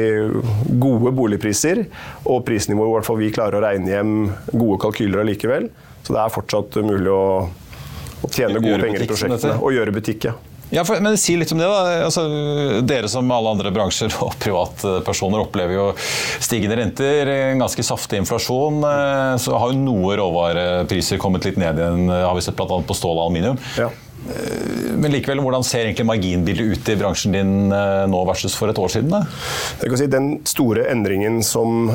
gode 0.82 1.12
boligpriser, 1.14 1.84
og 2.26 2.42
prisnivået 2.48 2.90
i 2.90 2.94
hvert 2.96 3.06
fall 3.06 3.20
vi 3.20 3.32
klarer 3.34 3.60
å 3.60 3.64
regne 3.64 3.92
hjem 3.92 4.14
gode 4.50 4.80
kalkyler 4.82 5.22
allikevel. 5.22 5.68
Så 6.02 6.16
det 6.16 6.22
er 6.24 6.34
fortsatt 6.34 6.80
mulig 6.82 7.12
å, 7.12 7.24
å 7.46 8.32
tjene 8.34 8.62
gode 8.62 8.80
penger 8.82 9.04
i 9.04 9.10
prosjektene 9.10 9.58
og 9.60 9.76
gjøre 9.76 9.94
butikk. 9.94 10.30
Ja. 10.30 10.49
Ja, 10.70 10.84
for, 10.86 11.00
men 11.02 11.18
Si 11.18 11.36
litt 11.36 11.52
om 11.52 11.58
det. 11.58 11.66
da. 11.66 12.04
Altså, 12.06 12.26
dere 12.86 13.10
som 13.10 13.30
alle 13.34 13.54
andre 13.54 13.72
bransjer 13.74 14.14
og 14.24 14.36
privatpersoner 14.42 15.42
opplever 15.42 15.76
jo 15.76 15.88
stigende 16.42 16.78
renter, 16.80 17.32
ganske 17.60 17.84
saftig 17.86 18.20
inflasjon. 18.22 18.82
Eh, 18.86 19.34
så 19.42 19.56
har 19.58 19.72
jo 19.72 19.80
noe 19.80 20.18
råvarepriser 20.20 21.20
kommet 21.22 21.48
litt 21.48 21.58
ned 21.60 21.80
igjen, 21.80 22.06
har 22.10 22.36
vi 22.36 22.44
sett 22.46 22.58
bl.a. 22.58 22.80
på 22.86 22.96
stål 22.96 23.16
og 23.16 23.26
aluminium. 23.28 23.58
Ja. 23.78 23.90
Eh, 24.30 24.94
men 25.00 25.14
likevel, 25.14 25.40
hvordan 25.42 25.64
ser 25.64 25.86
egentlig 25.86 26.06
marginbildet 26.10 26.74
ut 26.74 26.90
i 26.92 26.96
bransjen 27.00 27.34
din 27.34 27.52
eh, 27.74 28.04
nå 28.10 28.20
versus 28.28 28.54
for 28.58 28.70
et 28.70 28.80
år 28.80 28.92
siden? 28.92 29.12
Da? 29.14 29.22
Jeg 29.80 29.92
kan 29.92 30.00
si 30.02 30.08
Den 30.12 30.28
store 30.48 30.86
endringen 30.92 31.40
som 31.46 31.90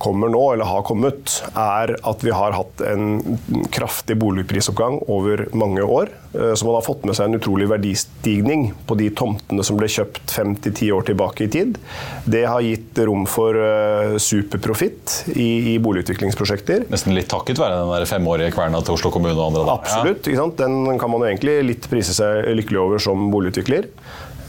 kommer 0.00 0.30
nå, 0.32 0.40
eller 0.54 0.68
har 0.68 0.86
kommet, 0.86 1.40
er 1.54 1.94
at 2.06 2.24
vi 2.24 2.32
har 2.34 2.56
hatt 2.56 2.82
en 2.86 3.38
kraftig 3.74 4.16
boligprisoppgang 4.20 5.00
over 5.10 5.46
mange 5.54 5.84
år. 5.84 6.10
Uh, 6.34 6.52
så 6.54 6.66
man 6.66 6.76
har 6.78 6.86
fått 6.86 7.04
med 7.08 7.16
seg 7.18 7.28
en 7.28 7.38
utrolig 7.40 7.68
verdistigning 7.70 8.70
på 8.86 8.96
de 9.00 9.10
tomtene 9.16 9.64
som 9.66 9.78
ble 9.80 9.88
kjøpt 9.90 10.30
fem 10.34 10.54
til 10.62 10.76
ti 10.76 10.90
år 10.94 11.08
tilbake 11.10 11.46
i 11.46 11.50
tid. 11.52 11.78
Det 12.24 12.44
har 12.46 12.64
gitt 12.64 13.02
rom 13.08 13.26
for 13.30 13.56
uh, 13.56 14.16
superprofitt 14.20 15.32
i, 15.34 15.74
i, 15.74 15.76
boligutviklingsprosjekter. 15.82 16.86
Nesten 16.92 17.16
litt 17.16 17.30
takket 17.32 17.60
være 17.60 17.82
den 17.82 17.94
der 17.94 18.08
femårige 18.10 18.54
kverna 18.56 18.82
til 18.84 18.96
Oslo 18.96 19.12
kommune 19.14 19.36
og 19.36 19.50
andre? 19.50 19.66
Da. 19.66 19.78
Absolutt. 19.80 20.30
Den 20.60 20.98
kan 21.00 21.12
man 21.12 21.26
egentlig 21.28 21.60
litt 21.66 21.90
prise 21.90 22.14
seg 22.16 22.50
lykkelig 22.60 22.82
over 22.84 23.02
som 23.02 23.30
boligutvikler. 23.32 23.90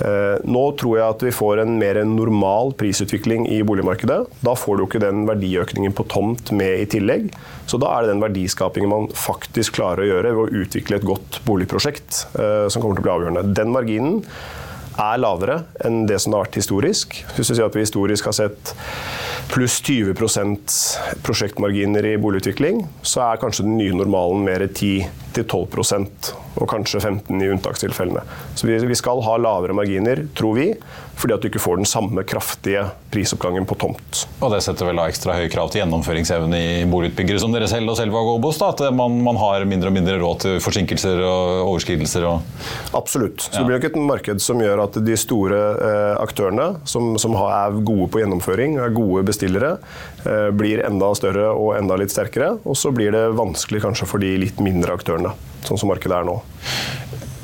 Eh, 0.01 0.37
nå 0.49 0.63
tror 0.79 0.97
jeg 0.97 1.15
at 1.15 1.25
vi 1.25 1.33
får 1.35 1.61
en 1.63 1.75
mer 1.81 1.99
normal 2.07 2.73
prisutvikling 2.79 3.45
i 3.53 3.61
boligmarkedet. 3.67 4.19
Da 4.41 4.55
får 4.57 4.79
du 4.79 4.85
ikke 4.85 5.03
den 5.03 5.25
verdiøkningen 5.29 5.93
på 5.97 6.07
tomt 6.11 6.53
med 6.55 6.81
i 6.81 6.87
tillegg. 6.89 7.29
Så 7.69 7.79
da 7.81 7.91
er 7.93 8.05
det 8.05 8.15
den 8.15 8.23
verdiskapingen 8.23 8.91
man 8.91 9.11
faktisk 9.13 9.77
klarer 9.77 10.03
å 10.03 10.09
gjøre 10.09 10.33
ved 10.37 10.41
å 10.41 10.63
utvikle 10.63 10.97
et 10.97 11.07
godt 11.07 11.41
boligprosjekt 11.47 12.25
eh, 12.33 12.65
som 12.71 12.81
kommer 12.81 12.97
til 12.97 13.05
å 13.05 13.07
bli 13.07 13.15
avgjørende. 13.17 13.45
Den 13.61 13.75
marginen 13.75 14.19
er 14.99 15.21
lavere 15.21 15.61
enn 15.85 16.05
det 16.09 16.19
som 16.21 16.31
det 16.31 16.39
har 16.39 16.47
vært 16.47 16.59
historisk. 16.59 17.15
Hvis 17.35 17.51
vi 17.51 17.57
sier 17.57 17.67
at 17.67 17.77
vi 17.77 17.85
historisk 17.85 18.27
har 18.29 18.37
sett 18.37 18.73
pluss 19.51 19.79
20% 19.83 20.75
prosjektmarginer 21.25 22.05
i 22.13 22.17
boligutvikling, 22.21 22.85
så 23.03 23.25
er 23.25 23.41
kanskje 23.41 23.65
den 23.67 23.77
nye 23.79 23.95
normalen 23.97 24.45
mer 24.47 24.63
10-12% 24.67 26.31
og 26.61 26.67
kanskje 26.71 27.01
15 27.01 27.41
i 27.41 27.49
unntakstilfellene. 27.51 28.23
Så 28.55 28.67
vi 28.67 28.99
skal 28.99 29.23
ha 29.25 29.37
lavere 29.39 29.75
marginer, 29.75 30.25
tror 30.37 30.55
vi, 30.59 30.67
fordi 31.21 31.35
at 31.35 31.43
du 31.43 31.49
ikke 31.51 31.61
får 31.61 31.81
den 31.81 31.89
samme 31.89 32.23
kraftige 32.27 32.87
prisoppgangen 33.13 33.67
på 33.69 33.77
tomt. 33.79 34.23
Og 34.41 34.51
Det 34.53 34.61
setter 34.65 34.89
vel 34.89 34.99
da 34.99 35.07
ekstra 35.11 35.35
høye 35.37 35.51
krav 35.53 35.69
til 35.71 35.83
gjennomføringsevne 35.83 36.57
i 36.57 36.71
boligutbyggere 36.89 37.41
som 37.43 37.53
dere 37.53 37.69
selv 37.69 37.93
og 37.93 37.99
Selva 37.99 38.23
Gobos? 38.25 38.57
Obos? 38.57 38.61
At 38.65 38.81
man, 38.95 39.19
man, 39.23 39.37
har 39.37 39.65
mindre 39.69 39.91
og 39.91 39.95
mindre 39.95 40.17
råd 40.21 40.41
til 40.45 40.57
forsinkelser 40.63 41.21
og 41.21 41.67
overskridelser? 41.67 42.25
Og 42.29 42.97
Absolutt. 42.97 43.45
Så 43.45 43.59
Det 43.59 43.67
blir 43.67 43.77
nok 43.77 43.89
et 43.91 43.99
marked 44.11 44.43
som 44.43 44.61
gjør 44.63 44.85
at 44.87 44.97
de 45.05 45.17
store 45.19 45.59
eh, 45.75 46.15
aktørene, 46.21 46.67
som, 46.89 47.13
som 47.21 47.37
er 47.43 47.77
gode 47.85 48.09
på 48.11 48.23
gjennomføring, 48.23 48.79
er 48.81 48.95
gode 48.95 49.25
bestillere, 49.27 49.75
eh, 50.25 50.49
blir 50.55 50.83
enda 50.87 51.11
større 51.17 51.51
og 51.53 51.75
enda 51.77 51.99
litt 52.01 52.13
sterkere. 52.13 52.55
Og 52.65 52.77
så 52.79 52.93
blir 52.95 53.13
det 53.15 53.27
vanskelig 53.37 53.83
kanskje 53.85 54.09
for 54.09 54.23
de 54.23 54.33
litt 54.41 54.61
mindre 54.63 54.97
aktørene, 54.97 55.35
sånn 55.67 55.81
som 55.81 55.91
markedet 55.93 56.21
er 56.21 56.27
nå. 56.27 56.39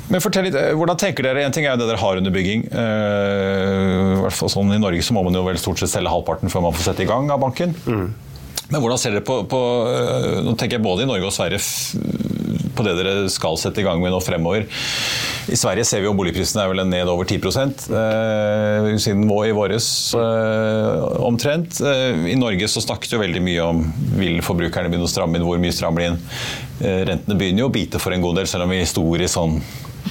Men 0.08 0.22
fortell 0.24 0.48
litt, 0.48 0.56
eh, 0.56 0.72
hvordan 0.76 0.98
tenker 1.00 1.26
dere? 1.26 1.44
En 1.44 1.52
ting 1.52 1.66
er 1.66 1.74
jo 1.74 1.82
det 1.82 1.90
dere 1.90 2.00
har 2.00 2.20
under 2.20 2.32
bygging. 2.32 2.64
Uh, 2.72 4.24
hvert 4.24 4.38
fall 4.38 4.52
sånn 4.52 4.72
I 4.72 4.80
Norge 4.80 5.04
så 5.04 5.16
må 5.16 5.24
man 5.26 5.36
jo 5.36 5.44
vel 5.44 5.60
stort 5.60 5.82
sett 5.82 5.92
selge 5.92 6.12
halvparten 6.12 6.52
før 6.52 6.64
man 6.68 6.76
får 6.76 6.90
sette 6.90 7.04
i 7.04 7.10
gang 7.10 7.28
av 7.34 7.42
banken. 7.44 7.76
Mm. 7.84 8.08
Men 8.68 8.82
hvordan 8.82 9.00
ser 9.00 9.16
dere 9.16 9.24
på, 9.24 9.42
på, 9.48 9.60
uh, 9.88 10.40
nå 10.44 10.56
tenker 10.56 10.78
jeg 10.78 10.86
både 10.86 11.04
i 11.04 11.10
Norge 11.10 11.28
og 11.28 11.36
Sverige 11.36 11.60
på 12.78 12.86
det 12.86 12.94
dere 12.98 13.26
skal 13.32 13.58
sette 13.58 13.82
i 13.82 13.86
gang 13.86 14.00
med 14.02 14.12
nå 14.14 14.20
fremover. 14.22 14.66
I 15.48 15.58
Sverige 15.58 15.86
ser 15.88 16.02
vi 16.02 16.08
jo 16.08 16.14
boligprisene 16.16 16.62
er 16.62 16.70
vel 16.70 16.84
ned 16.86 17.10
over 17.10 17.26
10 17.26 17.48
eh, 17.48 18.88
siden 19.00 19.24
i 19.26 19.54
våres 19.56 19.88
eh, 20.18 21.06
omtrent. 21.24 21.80
Eh, 21.80 22.28
I 22.34 22.38
Norge 22.38 22.68
så 22.70 22.84
snakket 22.84 23.16
jo 23.16 23.22
veldig 23.22 23.42
mye 23.44 23.66
om 23.66 23.82
vil 24.20 24.38
forbrukerne 24.44 24.92
begynne 24.92 25.08
å 25.08 25.10
stramme 25.10 25.38
inn, 25.38 25.46
hvor 25.48 25.60
mye 25.62 25.74
strammer 25.74 26.04
de 26.04 26.10
inn. 26.12 26.20
Eh, 26.78 27.02
rentene 27.08 27.38
begynner 27.38 27.64
jo 27.64 27.70
å 27.70 27.74
bite 27.74 28.02
for 28.02 28.14
en 28.14 28.24
god 28.24 28.42
del, 28.42 28.50
selv 28.50 28.68
om 28.68 28.74
vi 28.74 28.82
historisk 28.84 29.34
sånn 29.34 29.58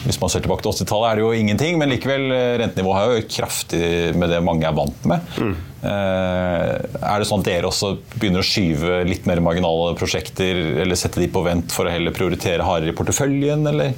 hvis 0.06 0.20
man 0.22 0.32
ser 0.32 0.44
tilbake 0.46 0.66
til 0.66 0.74
80-tallet, 0.74 1.08
er 1.10 1.20
det 1.20 1.26
jo 1.26 1.32
ingenting, 1.38 1.80
men 1.80 1.92
likevel, 1.94 2.28
eh, 2.36 2.58
rentenivået 2.64 2.98
har 3.00 3.08
jo 3.10 3.24
økt 3.24 3.34
kraftig 3.38 3.88
med 4.18 4.32
det 4.34 4.44
mange 4.46 4.68
er 4.68 4.78
vant 4.78 5.10
med. 5.10 5.34
Mm. 5.38 5.56
Eh, 5.88 6.72
er 6.98 7.22
det 7.22 7.28
sånn 7.30 7.44
at 7.44 7.50
dere 7.50 7.70
også 7.70 7.94
begynner 8.18 8.44
å 8.44 8.48
skyve 8.48 9.02
litt 9.08 9.28
mer 9.30 9.42
marginale 9.46 9.96
prosjekter, 10.00 10.62
eller 10.84 11.00
sette 11.00 11.22
de 11.22 11.30
på 11.32 11.46
vent 11.46 11.74
for 11.74 11.88
å 11.88 11.94
heller 11.94 12.16
prioritere 12.16 12.66
hardere 12.66 12.94
i 12.94 12.98
porteføljen, 12.98 13.68
eller? 13.70 13.94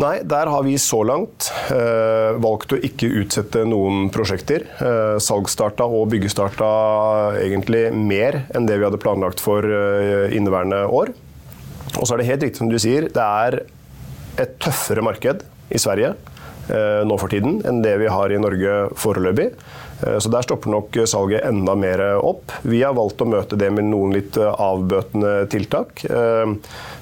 Nei, 0.00 0.20
der 0.24 0.48
har 0.48 0.62
vi 0.64 0.76
så 0.80 1.02
langt 1.04 1.50
eh, 1.74 2.36
valgt 2.40 2.72
å 2.72 2.78
ikke 2.80 3.10
utsette 3.20 3.66
noen 3.68 4.08
prosjekter. 4.14 4.64
Eh, 4.80 5.16
salgsstarta 5.20 5.84
og 5.84 6.08
byggestarta 6.14 6.68
egentlig 7.42 7.88
mer 7.96 8.44
enn 8.54 8.68
det 8.68 8.78
vi 8.78 8.86
hadde 8.86 9.00
planlagt 9.02 9.42
for 9.42 9.66
eh, 9.66 10.30
inneværende 10.36 10.86
år. 10.86 11.12
Og 11.98 12.06
så 12.06 12.14
er 12.14 12.22
det 12.22 12.30
helt 12.30 12.46
riktig 12.46 12.62
som 12.62 12.70
du 12.70 12.78
sier, 12.80 13.10
det 13.12 13.26
er 13.26 13.60
et 14.42 14.58
tøffere 14.62 15.04
marked 15.04 15.44
i 15.70 15.80
Sverige 15.80 16.14
eh, 16.70 17.02
nå 17.06 17.18
for 17.20 17.32
tiden 17.32 17.60
enn 17.66 17.82
det 17.84 17.96
vi 18.02 18.10
har 18.10 18.32
i 18.32 18.40
Norge 18.40 18.80
foreløpig. 18.98 19.50
Eh, 20.06 20.18
så 20.18 20.32
Der 20.32 20.46
stopper 20.46 20.72
nok 20.72 20.96
salget 21.06 21.46
enda 21.46 21.74
mer 21.74 22.02
opp. 22.18 22.52
Vi 22.62 22.82
har 22.82 22.96
valgt 22.96 23.22
å 23.22 23.28
møte 23.28 23.58
det 23.60 23.70
med 23.74 23.90
noen 23.90 24.14
litt 24.16 24.38
eh, 24.40 24.48
avbøtende 24.50 25.44
tiltak. 25.52 26.04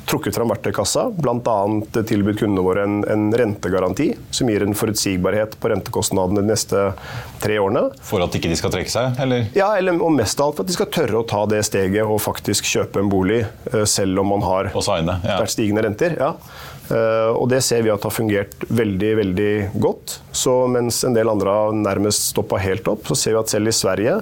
Trukket 0.08 0.38
fram 0.38 0.48
verktøykassa, 0.48 1.02
bl.a. 1.20 1.56
tilbudt 1.92 2.38
kundene 2.40 2.62
våre 2.64 2.86
en, 2.86 3.02
en, 3.12 3.26
rentegaranti 3.36 4.06
som 4.32 4.48
gir 4.48 4.64
en 4.64 4.72
forutsigbarhet 4.72 5.58
på 5.60 5.68
rentekostnadene 5.68 6.40
de 6.40 6.48
neste 6.48 6.84
tre 7.42 7.58
årene. 7.60 7.90
For 8.08 8.24
at 8.24 8.32
ikke 8.38 8.48
de 8.48 8.56
skal 8.56 8.72
trekke 8.72 8.92
seg, 8.92 9.20
eller? 9.20 9.50
Ja, 9.58 9.74
eller, 9.76 10.00
og 10.00 10.14
mest 10.16 10.40
av 10.40 10.48
alt 10.48 10.56
for 10.56 10.64
at 10.64 10.72
de 10.72 10.78
skal 10.78 10.88
tørre 10.96 11.20
å 11.20 11.28
ta 11.28 11.42
det 11.52 11.60
steget 11.68 12.08
og 12.08 12.22
faktisk 12.24 12.70
kjøpe 12.70 13.04
en 13.04 13.12
bolig, 13.12 13.42
selv 13.84 14.24
om 14.24 14.32
man 14.32 14.48
har 14.48 14.72
ja. 14.72 15.42
stigende 15.44 15.84
renter. 15.84 16.16
Ja. 16.16 16.32
Eh, 16.88 17.30
og 17.36 17.48
det 17.52 17.60
ser 17.64 17.82
vi 17.84 17.90
at 17.92 18.04
har 18.06 18.14
fungert 18.14 18.54
veldig 18.68 19.10
veldig 19.20 19.52
godt. 19.80 20.18
Så 20.32 20.54
mens 20.72 21.02
en 21.04 21.16
del 21.16 21.28
andre 21.28 21.54
har 21.54 21.76
nærmest 21.76 22.30
stoppa 22.32 22.60
helt 22.62 22.88
opp, 22.88 23.04
så 23.08 23.16
ser 23.18 23.36
vi 23.36 23.42
at 23.42 23.52
selv 23.52 23.70
i 23.70 23.76
Sverige 23.76 24.14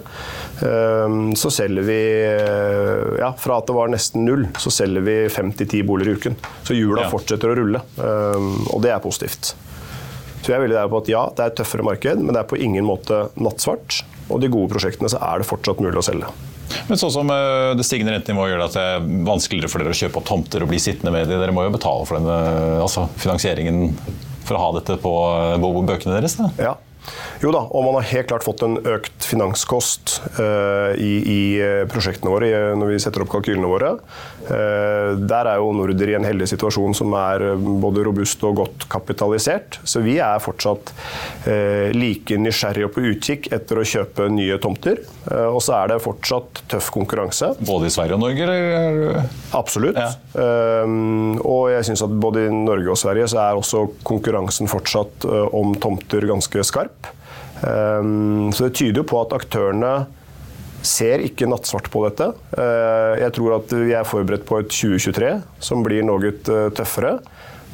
eh, 0.66 1.18
så 1.38 1.52
selger 1.54 1.86
vi 1.86 2.00
eh, 2.26 3.20
ja, 3.22 3.30
Fra 3.38 3.60
at 3.60 3.68
det 3.68 3.76
var 3.76 3.92
nesten 3.92 4.26
null, 4.26 4.48
så 4.58 4.72
selger 4.74 5.04
vi 5.06 5.16
5-10 5.32 5.86
boliger 5.86 6.12
i 6.12 6.18
uken. 6.18 6.40
Så 6.66 6.76
hjula 6.76 7.06
ja. 7.06 7.12
fortsetter 7.12 7.52
å 7.52 7.56
rulle, 7.58 7.82
og 7.96 8.82
det 8.84 8.92
er 8.92 9.02
positivt. 9.02 9.54
Så 10.40 10.52
jeg 10.52 10.58
er 10.58 10.62
veldig 10.62 10.76
der 10.78 10.90
på 10.90 11.00
at 11.02 11.08
ja, 11.10 11.22
det 11.34 11.42
er 11.42 11.52
et 11.52 11.56
tøffere 11.58 11.86
marked, 11.86 12.20
men 12.22 12.34
det 12.34 12.42
er 12.42 12.50
på 12.50 12.58
ingen 12.62 12.86
måte 12.86 13.26
nattsvart. 13.34 14.02
Og 14.30 14.42
de 14.42 14.50
gode 14.50 14.70
prosjektene 14.74 15.10
så 15.10 15.20
er 15.22 15.42
det 15.42 15.48
fortsatt 15.48 15.82
mulig 15.82 15.98
å 15.98 16.06
selge. 16.06 16.30
Men 16.88 17.00
sånn 17.00 17.14
som 17.14 17.32
eh, 17.32 17.72
det 17.78 17.86
stigende 17.86 18.14
rentenivået 18.14 18.52
gjør 18.52 18.62
det 18.62 18.68
at 18.70 18.78
det 18.78 18.86
er 18.92 19.10
vanskeligere 19.28 19.72
for 19.72 19.82
dere 19.82 19.94
å 19.94 20.00
kjøpe 20.00 20.20
opp 20.20 20.28
tomter 20.28 20.64
og 20.64 20.70
bli 20.72 20.80
sittende 20.82 21.14
med 21.14 21.30
det. 21.30 21.40
Dere 21.42 21.54
må 21.56 21.66
jo 21.66 21.74
betale 21.74 22.08
for 22.08 22.20
denne 22.20 22.38
altså 22.84 23.08
finansieringen 23.20 23.94
for 24.46 24.56
å 24.56 24.62
ha 24.62 24.72
dette 24.78 24.98
på 25.02 25.14
eh, 25.56 25.86
bøkene 25.90 26.18
deres? 26.18 26.38
Da. 26.38 26.50
Ja, 26.62 26.74
jo 27.42 27.52
da, 27.52 27.60
og 27.68 27.84
man 27.84 27.98
har 27.98 28.08
helt 28.08 28.30
klart 28.30 28.44
fått 28.46 28.62
en 28.64 28.78
økt 28.80 29.26
finanskost 29.28 30.16
uh, 30.38 30.96
i, 30.96 31.12
i, 31.20 31.40
prosjektene 31.90 32.32
våre 32.32 32.48
når 32.78 32.94
vi 32.94 33.00
setter 33.02 33.24
opp 33.24 33.32
kalkylene 33.34 33.68
våre. 33.68 33.92
Uh, 34.46 35.18
der 35.20 35.50
er 35.50 35.60
jo 35.60 35.72
Norder 35.76 36.12
i 36.12 36.16
en 36.16 36.26
heldig 36.26 36.48
situasjon 36.54 36.96
som 36.96 37.12
er 37.18 37.44
både 37.56 38.06
robust 38.06 38.44
og 38.48 38.62
godt 38.62 38.86
kapitalisert. 38.92 39.80
Så 39.84 40.00
vi 40.04 40.16
er 40.22 40.40
fortsatt 40.42 40.94
uh, 41.46 41.92
like 41.96 42.40
nysgjerrige 42.40 42.88
og 42.88 42.96
på 42.96 43.04
utkikk 43.12 43.50
etter 43.52 43.82
å 43.82 43.86
kjøpe 43.86 44.30
nye 44.32 44.56
tomter. 44.62 45.02
og 45.26 45.58
så 45.64 45.74
er 45.80 45.90
det 45.90 46.02
fortsatt 46.04 46.62
tøff 46.70 46.88
konkurranse. 46.94 47.50
Både 47.66 47.90
i 47.90 47.92
Sverige 47.92 48.16
og 48.16 48.22
Norge? 48.22 48.46
Eller? 48.46 49.26
Absolutt. 49.56 49.98
Ja. 49.98 50.44
og 51.42 51.64
jeg 51.72 51.86
syns 51.88 52.04
at 52.06 52.14
både 52.22 52.46
i 52.46 52.52
Norge 52.54 52.92
og 52.94 53.00
Sverige 53.00 53.26
så 53.32 53.40
er 53.42 53.58
også 53.58 53.82
konkurransen 54.06 54.70
fortsatt 54.70 55.26
om 55.26 55.74
tomter 55.82 56.24
ganske 56.30 56.64
skarp. 56.66 56.95
Ehm, 57.64 58.52
så 58.52 58.66
det 58.66 58.76
tyder 58.76 59.00
jo 59.00 59.08
på 59.08 59.20
at 59.22 59.34
aktørene 59.36 59.94
ser 60.86 61.24
ikke 61.24 61.48
nattsvart 61.50 61.88
på 61.90 62.04
dette. 62.06 62.30
Eh, 62.58 63.22
jeg 63.22 63.34
tror 63.38 63.56
at 63.58 63.72
vi 63.74 63.94
er 63.96 64.06
forberedt 64.06 64.46
på 64.48 64.60
et 64.60 64.70
2023 64.70 65.32
som 65.64 65.82
blir 65.86 66.06
noe 66.06 66.30
eh, 66.30 66.68
tøffere. 66.76 67.18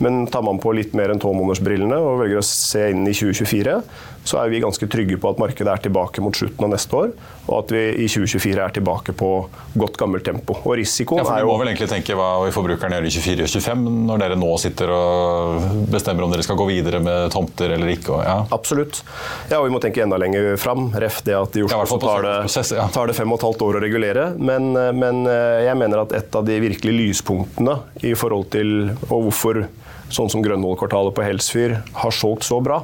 Men 0.02 0.24
tar 0.32 0.42
man 0.42 0.58
på 0.62 0.72
litt 0.74 0.96
mer 0.98 1.12
enn 1.12 1.20
tolvmånedersbrillene 1.22 1.98
og 2.00 2.22
velger 2.22 2.40
å 2.40 2.46
se 2.46 2.88
inn 2.90 3.04
i 3.06 3.14
2024, 3.14 3.76
så 4.24 4.38
er 4.38 4.52
vi 4.52 4.60
ganske 4.62 4.86
trygge 4.86 5.18
på 5.18 5.32
at 5.32 5.40
markedet 5.42 5.70
er 5.72 5.82
tilbake 5.82 6.22
mot 6.22 6.36
slutten 6.36 6.66
av 6.66 6.70
neste 6.74 6.94
år, 6.98 7.12
og 7.48 7.54
at 7.56 7.72
vi 7.74 7.82
i 8.04 8.06
2024 8.06 8.62
er 8.62 8.74
tilbake 8.76 9.14
på 9.18 9.30
godt 9.78 9.98
gammelt 9.98 10.24
tempo. 10.26 10.54
Og 10.62 10.76
risikoen 10.78 11.22
ja, 11.22 11.26
for 11.26 11.34
er 11.34 11.42
jo 11.42 11.48
Du 11.48 11.52
må 11.52 11.62
vel 11.64 11.72
egentlig 11.72 11.88
tenke 11.90 12.16
hva 12.18 12.28
forbrukerne 12.54 13.00
gjør 13.00 13.08
i 13.08 13.12
24 13.16 13.48
og 13.48 13.54
25, 13.56 13.82
når 14.10 14.22
dere 14.22 14.38
nå 14.38 14.52
sitter 14.62 14.94
og 14.94 15.66
bestemmer 15.90 16.26
om 16.26 16.34
dere 16.34 16.46
skal 16.46 16.60
gå 16.60 16.68
videre 16.70 17.02
med 17.02 17.32
tomter 17.34 17.74
eller 17.74 17.94
ikke? 17.96 18.14
Og, 18.14 18.22
ja. 18.28 18.38
Absolutt. 18.54 19.02
Ja, 19.50 19.58
og 19.58 19.66
vi 19.66 19.74
må 19.74 19.82
tenke 19.82 20.04
enda 20.06 20.20
lenger 20.22 20.54
fram. 20.60 20.90
Ref 21.02 21.22
det 21.26 21.36
at 21.38 21.58
i 21.58 21.66
Oslo 21.66 21.82
ja, 21.82 22.00
tar, 22.06 22.26
det, 22.28 22.38
prosess, 22.46 22.74
ja. 22.78 22.86
tar 22.94 23.10
det 23.10 23.18
fem 23.18 23.34
og 23.34 23.40
et 23.40 23.48
halvt 23.48 23.66
år 23.66 23.80
å 23.80 23.84
regulere. 23.88 24.30
Men, 24.38 24.72
men 24.98 25.24
eh, 25.26 25.66
jeg 25.66 25.78
mener 25.82 26.06
at 26.06 26.14
et 26.16 26.38
av 26.38 26.46
de 26.46 26.62
virkelig 26.62 26.94
lyspunktene 27.00 27.80
i 28.06 28.14
forhold 28.18 28.52
til 28.54 28.92
og 29.08 29.28
hvorfor 29.28 29.64
sånn 30.12 30.30
som 30.30 30.42
Grønvoll-kvartalet 30.44 31.14
på 31.16 31.24
Helsfyr 31.24 31.78
har 32.02 32.14
solgt 32.14 32.46
så 32.46 32.60
bra, 32.64 32.82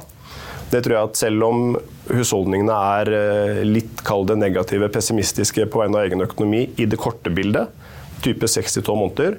det 0.69 0.83
tror 0.85 0.95
jeg 0.95 1.09
at 1.09 1.17
selv 1.17 1.45
om 1.47 1.61
husholdningene 2.09 2.75
er 2.99 3.11
eh, 3.15 3.61
litt 3.65 4.03
kall 4.05 4.25
det 4.29 4.37
negative, 4.39 4.89
pessimistiske 4.93 5.65
på 5.69 5.81
vegne 5.81 5.97
av 5.97 6.09
egen 6.09 6.25
økonomi 6.25 6.65
i 6.77 6.87
det 6.89 6.99
korte 7.01 7.33
bildet, 7.33 7.71
type 8.23 8.45
6-12 8.51 8.99
måneder, 8.99 9.37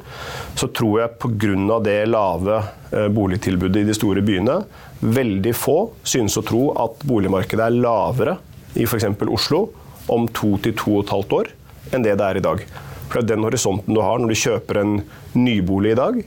så 0.58 0.70
tror 0.74 1.02
jeg 1.02 1.16
pga. 1.20 1.78
det 1.84 1.98
lave 2.08 2.62
eh, 2.90 3.08
boligtilbudet 3.08 3.82
i 3.82 3.88
de 3.88 3.96
store 3.96 4.24
byene, 4.26 4.60
veldig 5.00 5.54
få 5.56 5.78
synes 6.02 6.36
å 6.36 6.44
tro 6.46 6.64
at 6.82 7.06
boligmarkedet 7.08 7.66
er 7.66 7.78
lavere 7.78 8.36
i 8.74 8.84
f.eks. 8.84 9.06
Oslo 9.28 9.68
om 10.10 10.26
to 10.34 10.56
til 10.64 10.74
to 10.74 10.98
og 10.98 11.04
et 11.04 11.14
halvt 11.14 11.36
år 11.38 11.52
enn 11.94 12.04
det 12.04 12.16
det 12.18 12.26
er 12.26 12.38
i 12.40 12.44
dag. 12.44 12.66
For 13.10 13.18
det 13.18 13.24
er 13.24 13.36
den 13.36 13.46
horisonten 13.46 13.94
du 13.94 14.02
har 14.02 14.20
når 14.20 14.32
du 14.32 14.38
kjøper 14.38 14.82
en 14.82 15.00
nybolig 15.34 15.94
i 15.94 15.98
dag, 15.98 16.20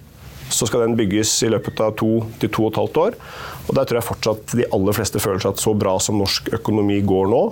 så 0.51 0.67
skal 0.67 0.85
den 0.85 0.97
bygges 0.99 1.31
i 1.45 1.51
løpet 1.53 1.81
av 1.83 1.93
to 1.99 2.23
til 2.41 2.51
to 2.53 2.65
og 2.67 2.73
et 2.73 2.79
halvt 2.81 2.99
år. 3.03 3.19
Og 3.67 3.75
der 3.77 3.87
tror 3.87 3.99
jeg 3.99 4.07
fortsatt 4.09 4.55
de 4.59 4.67
aller 4.75 4.97
fleste 4.97 5.21
føler 5.23 5.43
seg 5.43 5.55
at 5.55 5.63
så 5.63 5.75
bra 5.77 5.95
som 6.03 6.19
norsk 6.19 6.51
økonomi 6.59 6.99
går 7.07 7.29
nå, 7.31 7.43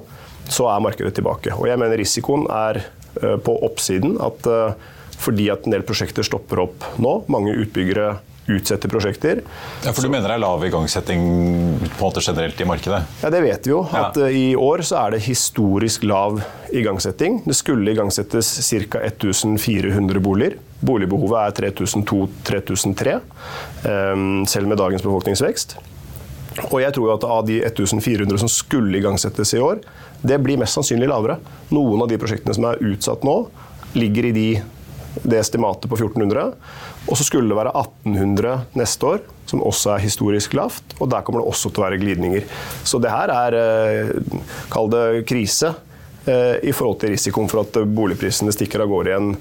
så 0.52 0.68
er 0.72 0.84
markedet 0.84 1.14
tilbake. 1.18 1.54
Og 1.56 1.70
jeg 1.70 1.80
mener 1.80 2.02
risikoen 2.02 2.48
er 2.52 2.82
eh, 2.82 3.38
på 3.42 3.56
oppsiden. 3.68 4.18
at 4.22 4.50
eh, 4.50 4.74
fordi 5.22 5.52
at 5.54 5.68
en 5.68 5.76
del 5.76 5.86
prosjekter 5.86 6.26
stopper 6.26 6.64
opp 6.64 6.86
nå, 7.02 7.20
mange 7.30 7.54
utbyggere 7.54 8.16
utsette 8.56 8.90
prosjekter. 8.92 9.42
Ja, 9.86 9.92
For 9.94 10.02
du 10.06 10.10
mener 10.14 10.28
det 10.32 10.38
er 10.38 10.44
lav 10.44 10.64
igangsetting 10.68 11.22
på 11.86 11.90
en 11.90 12.06
måte 12.06 12.24
generelt 12.26 12.60
i 12.62 12.68
markedet? 12.70 13.02
Ja, 13.24 13.30
Det 13.34 13.42
vet 13.46 13.68
vi 13.68 13.74
jo. 13.74 13.84
at 13.92 14.18
ja. 14.18 14.28
Eh, 14.28 14.38
I 14.52 14.56
år 14.56 14.84
så 14.88 15.00
er 15.06 15.12
det 15.16 15.22
historisk 15.26 16.04
lav 16.04 16.42
igangsetting. 16.72 17.42
Det 17.46 17.56
skulle 17.56 17.92
igangsettes 17.92 18.52
ca. 18.90 19.00
1400 19.06 20.20
boliger. 20.24 20.58
Boligbehovet 20.82 21.62
er 21.62 21.72
3002-3003, 21.72 23.20
ehm, 23.86 24.46
selv 24.48 24.68
med 24.68 24.78
dagens 24.82 25.04
befolkningsvekst. 25.06 25.76
Og 26.72 26.82
jeg 26.84 26.94
tror 26.96 27.14
at 27.14 27.24
av 27.24 27.46
de 27.48 27.62
1400 27.64 28.38
som 28.42 28.50
skulle 28.52 28.98
igangsettes 29.00 29.54
i 29.56 29.62
år, 29.64 29.80
det 30.26 30.40
blir 30.44 30.60
mest 30.60 30.76
sannsynlig 30.76 31.08
lavere. 31.08 31.38
Noen 31.72 32.02
av 32.04 32.10
de 32.12 32.18
prosjektene 32.20 32.56
som 32.58 32.66
er 32.66 32.82
utsatt 32.92 33.24
nå, 33.24 33.38
ligger 33.96 34.26
i 34.30 34.32
de, 34.36 34.48
det 35.24 35.40
estimatet 35.40 35.90
på 35.92 35.98
1400. 35.98 36.54
Og 37.10 37.18
så 37.18 37.26
skulle 37.28 37.50
det 37.50 37.58
være 37.58 37.74
1800 37.76 38.58
neste 38.80 39.08
år, 39.08 39.24
som 39.50 39.64
også 39.66 39.96
er 39.96 40.06
historisk 40.06 40.56
lavt. 40.58 40.96
Og 41.00 41.10
der 41.12 41.26
kommer 41.26 41.42
det 41.42 41.52
også 41.52 41.72
til 41.72 41.84
å 41.84 41.88
være 41.88 42.02
glidninger. 42.02 42.46
Så 42.88 43.02
det 43.02 43.12
her 43.12 43.34
er, 43.36 43.58
eh, 43.62 44.14
kall 44.72 44.90
det 44.90 45.26
krise, 45.28 45.76
eh, 46.28 46.60
i 46.64 46.72
forhold 46.72 47.00
til 47.00 47.10
risikoen 47.10 47.50
for 47.50 47.62
at 47.62 47.74
boligprisene 47.74 48.54
stikker 48.54 48.82
av 48.82 48.88
gårde 48.88 49.10
igjen 49.10 49.38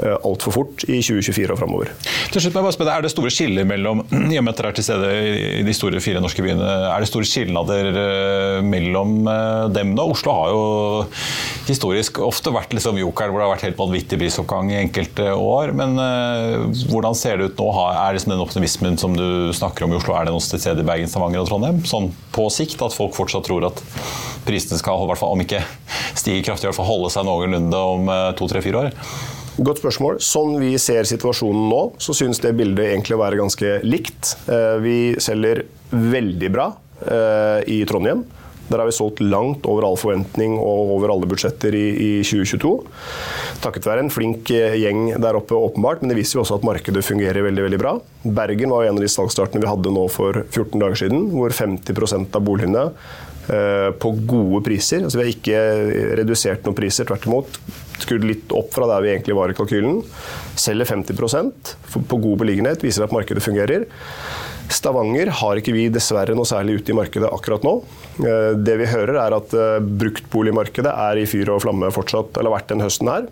altfor 0.00 0.54
fort 0.54 0.84
i 0.88 1.00
2024 1.02 1.54
og 1.54 1.60
framover. 1.60 1.90
Til 2.30 2.44
slutt, 2.44 2.54
bare 2.56 2.72
spørre, 2.74 2.96
Er 2.96 3.04
det 3.04 3.12
store 3.12 3.32
skiller 3.32 3.66
mellom 3.68 4.02
i 4.32 4.38
og 4.38 4.44
med 4.46 4.52
at 4.52 4.60
dere 4.60 4.72
er 4.72 4.78
til 4.78 4.86
stede 4.86 5.10
i 5.60 5.64
de 5.66 5.74
store 5.76 6.00
fire 6.02 6.22
norske 6.22 6.44
byene, 6.44 6.66
er 6.90 7.02
det 7.02 7.10
store 7.10 7.28
skilnader 7.28 7.90
eh, 7.90 8.58
mellom 8.64 9.16
eh, 9.30 9.66
dem? 9.74 9.94
nå? 9.96 10.06
Oslo 10.14 10.34
har 10.36 10.52
jo 10.54 10.62
historisk 11.68 12.20
ofte 12.24 12.52
vært 12.54 12.74
liksom 12.76 12.98
jokeren 13.00 13.32
hvor 13.32 13.42
det 13.42 13.46
har 13.48 13.54
vært 13.54 13.66
helt 13.68 13.80
vanvittig 13.80 14.18
prisoppgang 14.20 14.70
i 14.72 14.78
enkelte 14.80 15.30
år. 15.34 15.74
Men 15.76 15.98
hvordan 16.90 17.16
ser 17.18 17.38
det 17.38 17.50
ut 17.50 17.60
nå? 17.60 17.68
Er 17.90 18.16
liksom 18.16 18.34
den 18.34 18.42
optimismen 18.42 18.98
som 19.00 19.14
du 19.16 19.50
snakker 19.56 19.86
om 19.86 19.94
i 19.94 19.98
Oslo, 19.98 20.16
er 20.16 20.26
det 20.26 20.34
noe 20.34 20.44
til 20.44 20.62
stede 20.62 20.82
i 20.82 20.88
Bergen, 20.88 21.10
Stavanger 21.10 21.44
og 21.44 21.50
Trondheim? 21.50 21.82
Sånn 21.88 22.10
på 22.34 22.46
sikt, 22.52 22.80
at 22.82 22.96
folk 22.96 23.14
fortsatt 23.16 23.46
tror 23.46 23.68
at 23.70 23.82
prisene 24.46 24.80
skal, 24.80 25.04
i 25.04 25.10
hvert 25.10 25.20
fall 25.20 25.36
om 25.36 25.44
ikke 25.44 25.62
stige 26.18 26.44
kraftig, 26.46 26.66
i 26.66 26.70
hvert 26.70 26.80
fall 26.80 26.90
holde 26.90 27.12
seg 27.14 27.28
noenlunde 27.28 27.84
om 27.94 28.10
to, 28.38 28.50
tre, 28.50 28.64
fire 28.64 28.86
år? 28.86 28.96
Godt 29.58 29.80
spørsmål. 29.82 30.20
Sånn 30.22 30.58
vi 30.60 30.74
ser 30.78 31.08
situasjonen 31.08 31.70
nå, 31.70 31.80
så 31.98 32.14
synes 32.14 32.38
det 32.42 32.54
bildet 32.58 32.92
egentlig 32.92 33.16
å 33.16 33.22
være 33.24 33.40
ganske 33.40 33.80
likt. 33.82 34.36
Eh, 34.46 34.76
vi 34.84 34.98
selger 35.20 35.64
veldig 35.90 36.50
bra 36.54 36.68
eh, 37.02 37.66
i 37.66 37.80
Trondheim. 37.88 38.22
Der 38.70 38.78
har 38.78 38.86
vi 38.86 38.94
solgt 38.94 39.18
langt 39.18 39.64
over 39.66 39.88
all 39.88 39.98
forventning 39.98 40.54
og 40.54 40.92
over 40.94 41.10
alle 41.10 41.26
budsjetter 41.26 41.74
i, 41.74 41.86
i 41.90 42.10
2022. 42.22 42.70
Takket 43.64 43.88
være 43.90 44.04
en 44.06 44.12
flink 44.14 44.52
eh, 44.54 44.78
gjeng 44.84 45.16
der 45.18 45.40
oppe, 45.40 45.58
åpenbart, 45.58 46.04
men 46.04 46.14
det 46.14 46.20
viser 46.20 46.38
jo 46.38 46.44
også 46.44 46.60
at 46.60 46.68
markedet 46.70 47.02
fungerer 47.02 47.48
veldig 47.48 47.66
veldig 47.66 47.82
bra. 47.82 47.96
Bergen 48.22 48.70
var 48.70 48.86
en 48.86 49.00
av 49.00 49.02
de 49.02 49.10
salgsstartene 49.10 49.64
vi 49.64 49.72
hadde 49.72 49.96
nå 49.96 50.06
for 50.14 50.44
14 50.46 50.78
dager 50.78 51.02
siden, 51.02 51.26
hvor 51.34 51.50
50% 51.56 52.38
av 52.38 52.46
boligene 52.46 52.86
på 53.50 54.10
gode 54.30 54.60
priser. 54.62 55.00
Altså 55.02 55.18
Vi 55.18 55.24
har 55.24 55.30
ikke 55.32 55.60
redusert 56.20 56.62
noen 56.62 56.76
priser, 56.78 57.08
tvert 57.08 57.24
imot 57.26 57.56
skrudd 58.06 58.26
litt 58.26 58.54
opp 58.56 58.72
fra 58.74 58.88
der 58.90 59.04
vi 59.04 59.12
egentlig 59.14 59.36
var 59.38 59.52
i 59.52 59.56
kalkylen. 59.56 60.00
Selger 60.58 60.88
50% 60.90 61.74
på 62.10 62.20
god 62.20 62.40
beliggenhet, 62.44 62.84
viser 62.84 63.06
at 63.06 63.14
markedet 63.14 63.44
fungerer. 63.44 63.86
Stavanger 64.70 65.32
har 65.40 65.58
ikke 65.58 65.74
vi 65.74 65.88
dessverre 65.90 66.36
noe 66.38 66.46
særlig 66.46 66.78
ute 66.78 66.92
i 66.92 66.96
markedet 66.96 67.30
akkurat 67.32 67.64
nå. 67.66 67.74
Eh, 68.22 68.52
det 68.60 68.76
vi 68.78 68.90
hører 68.92 69.18
er 69.24 69.36
at 69.40 69.54
eh, 69.56 69.82
bruktboligmarkedet 69.82 70.92
er 70.94 71.20
i 71.20 71.26
fyr 71.30 71.50
og 71.56 71.64
flamme 71.64 71.90
fortsatt, 71.94 72.36
eller 72.36 72.52
har 72.52 72.60
vært 72.60 72.74
den 72.74 72.84
høsten 72.86 73.10
her 73.10 73.30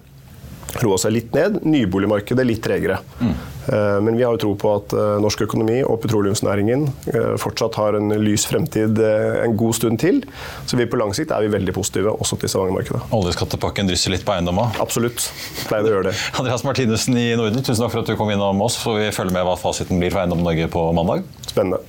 roa 0.85 0.99
seg 1.01 1.15
litt 1.15 1.37
ned. 1.37 1.61
Nyboligmarkedet 1.67 2.47
litt 2.47 2.63
tregere. 2.65 3.01
Mm. 3.21 3.37
Men 3.69 4.17
vi 4.17 4.23
har 4.25 4.33
jo 4.33 4.41
tro 4.41 4.51
på 4.57 4.71
at 4.79 4.95
eh, 4.97 5.19
norsk 5.21 5.43
økonomi 5.45 5.83
og 5.85 5.99
petroleumsnæringen 6.01 6.87
eh, 7.13 7.35
fortsatt 7.37 7.77
har 7.77 7.99
en 7.99 8.15
lys 8.17 8.47
fremtid 8.49 8.97
en 9.05 9.57
god 9.61 9.77
stund 9.77 10.01
til. 10.01 10.23
Så 10.65 10.79
vi 10.81 10.87
på 10.89 10.97
lang 10.97 11.13
sikt 11.17 11.35
er 11.37 11.45
vi 11.45 11.53
veldig 11.53 11.75
positive 11.77 12.15
også 12.17 12.39
til 12.41 12.53
Stavanger-markedet. 12.53 13.03
Oljeskattepakken 13.19 13.91
drysser 13.91 14.15
litt 14.15 14.25
på 14.25 14.33
eiendommer? 14.33 14.73
Absolutt. 14.81 15.29
Pleier 15.69 15.91
å 15.91 15.95
gjøre 15.99 16.09
det. 16.09 16.17
Andreas 16.41 16.65
Martinussen 16.65 17.21
i 17.21 17.29
Norden, 17.37 17.61
tusen 17.61 17.85
takk 17.85 17.93
for 17.93 18.05
at 18.05 18.09
du 18.09 18.17
kom 18.17 18.33
innom 18.33 18.65
oss. 18.65 18.81
Så 18.81 18.97
vi 18.97 19.13
følger 19.13 19.37
med 19.37 19.45
hva 19.51 19.59
fasiten 19.61 20.01
blir 20.01 20.15
for 20.15 20.25
Eiendom 20.25 20.47
Norge 20.47 20.71
på 20.73 20.89
mandag. 20.97 21.29
Spennende. 21.51 21.85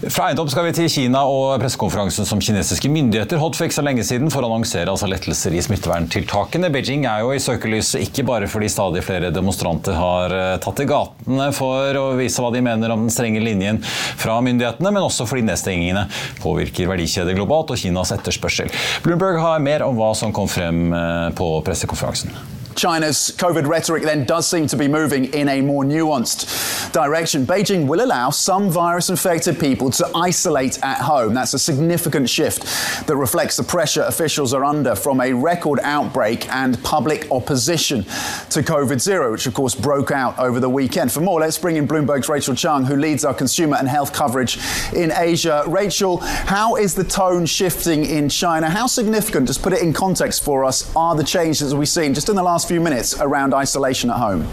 Fra 0.00 0.30
eiendom 0.30 0.48
skal 0.48 0.64
vi 0.64 0.70
til 0.72 0.86
Kina 0.88 1.20
og 1.28 1.58
pressekonferansen 1.60 2.24
som 2.24 2.40
kinesiske 2.40 2.88
myndigheter 2.88 3.36
holdt 3.36 3.58
for 3.58 3.66
ikke 3.66 3.76
så 3.76 3.82
lenge 3.84 4.04
siden 4.08 4.30
for 4.32 4.40
å 4.40 4.48
annonsere 4.48 4.88
altså 4.88 5.04
lettelser 5.10 5.52
i 5.52 5.60
smitteverntiltakene. 5.60 6.70
Beijing 6.72 7.04
er 7.04 7.20
jo 7.20 7.34
i 7.36 7.42
søkelyset 7.44 8.06
ikke 8.06 8.24
bare 8.30 8.48
fordi 8.48 8.70
stadig 8.72 9.02
flere 9.04 9.28
demonstranter 9.34 9.98
har 9.98 10.32
eh, 10.32 10.54
tatt 10.64 10.80
til 10.80 10.88
gatene 10.88 11.50
for 11.52 11.98
å 12.00 12.06
vise 12.16 12.40
hva 12.40 12.48
de 12.54 12.62
mener 12.64 12.94
om 12.94 13.04
den 13.04 13.12
strenge 13.12 13.42
linjen 13.44 13.82
fra 13.84 14.38
myndighetene, 14.46 14.88
men 14.88 15.04
også 15.04 15.26
fordi 15.28 15.44
nedstengingene 15.50 16.06
påvirker 16.40 16.88
verdikjeder 16.88 17.36
globalt 17.36 17.74
og 17.76 17.82
Kinas 17.82 18.14
etterspørsel. 18.16 18.72
Bloomberg 19.04 19.42
har 19.44 19.60
mer 19.60 19.84
om 19.84 20.00
hva 20.00 20.14
som 20.16 20.32
kom 20.32 20.48
frem 20.48 20.88
eh, 20.96 21.28
på 21.36 21.52
pressekonferansen. 21.68 22.59
China's 22.74 23.32
COVID 23.36 23.66
rhetoric 23.66 24.02
then 24.02 24.24
does 24.24 24.48
seem 24.48 24.66
to 24.68 24.76
be 24.76 24.88
moving 24.88 25.26
in 25.34 25.48
a 25.48 25.60
more 25.60 25.84
nuanced 25.84 26.92
direction. 26.92 27.44
Beijing 27.46 27.86
will 27.86 28.02
allow 28.02 28.30
some 28.30 28.70
virus 28.70 29.10
infected 29.10 29.58
people 29.58 29.90
to 29.90 30.10
isolate 30.14 30.82
at 30.82 30.98
home. 30.98 31.34
That's 31.34 31.54
a 31.54 31.58
significant 31.58 32.28
shift 32.28 33.06
that 33.06 33.16
reflects 33.16 33.56
the 33.56 33.62
pressure 33.62 34.02
officials 34.02 34.54
are 34.54 34.64
under 34.64 34.94
from 34.94 35.20
a 35.20 35.32
record 35.32 35.80
outbreak 35.82 36.48
and 36.48 36.82
public 36.82 37.30
opposition 37.30 38.04
to 38.04 38.62
COVID 38.62 39.00
zero, 39.00 39.32
which 39.32 39.46
of 39.46 39.54
course 39.54 39.74
broke 39.74 40.10
out 40.10 40.38
over 40.38 40.60
the 40.60 40.70
weekend. 40.70 41.12
For 41.12 41.20
more, 41.20 41.40
let's 41.40 41.58
bring 41.58 41.76
in 41.76 41.86
Bloomberg's 41.86 42.28
Rachel 42.28 42.54
Chung, 42.54 42.84
who 42.84 42.96
leads 42.96 43.24
our 43.24 43.34
consumer 43.34 43.76
and 43.76 43.88
health 43.88 44.12
coverage 44.12 44.58
in 44.94 45.12
Asia. 45.14 45.64
Rachel, 45.66 46.18
how 46.18 46.76
is 46.76 46.94
the 46.94 47.04
tone 47.04 47.46
shifting 47.46 48.04
in 48.04 48.28
China? 48.28 48.70
How 48.70 48.86
significant, 48.86 49.46
just 49.46 49.62
put 49.62 49.72
it 49.72 49.82
in 49.82 49.92
context 49.92 50.44
for 50.44 50.64
us, 50.64 50.94
are 50.94 51.14
the 51.14 51.24
changes 51.24 51.74
we've 51.74 51.88
seen 51.88 52.14
just 52.14 52.28
in 52.28 52.36
the 52.36 52.42
last 52.42 52.59
last 52.60 52.68
few 52.68 52.78
minutes 52.78 53.18
around 53.18 53.54
isolation 53.54 54.10
at 54.10 54.18
home? 54.18 54.46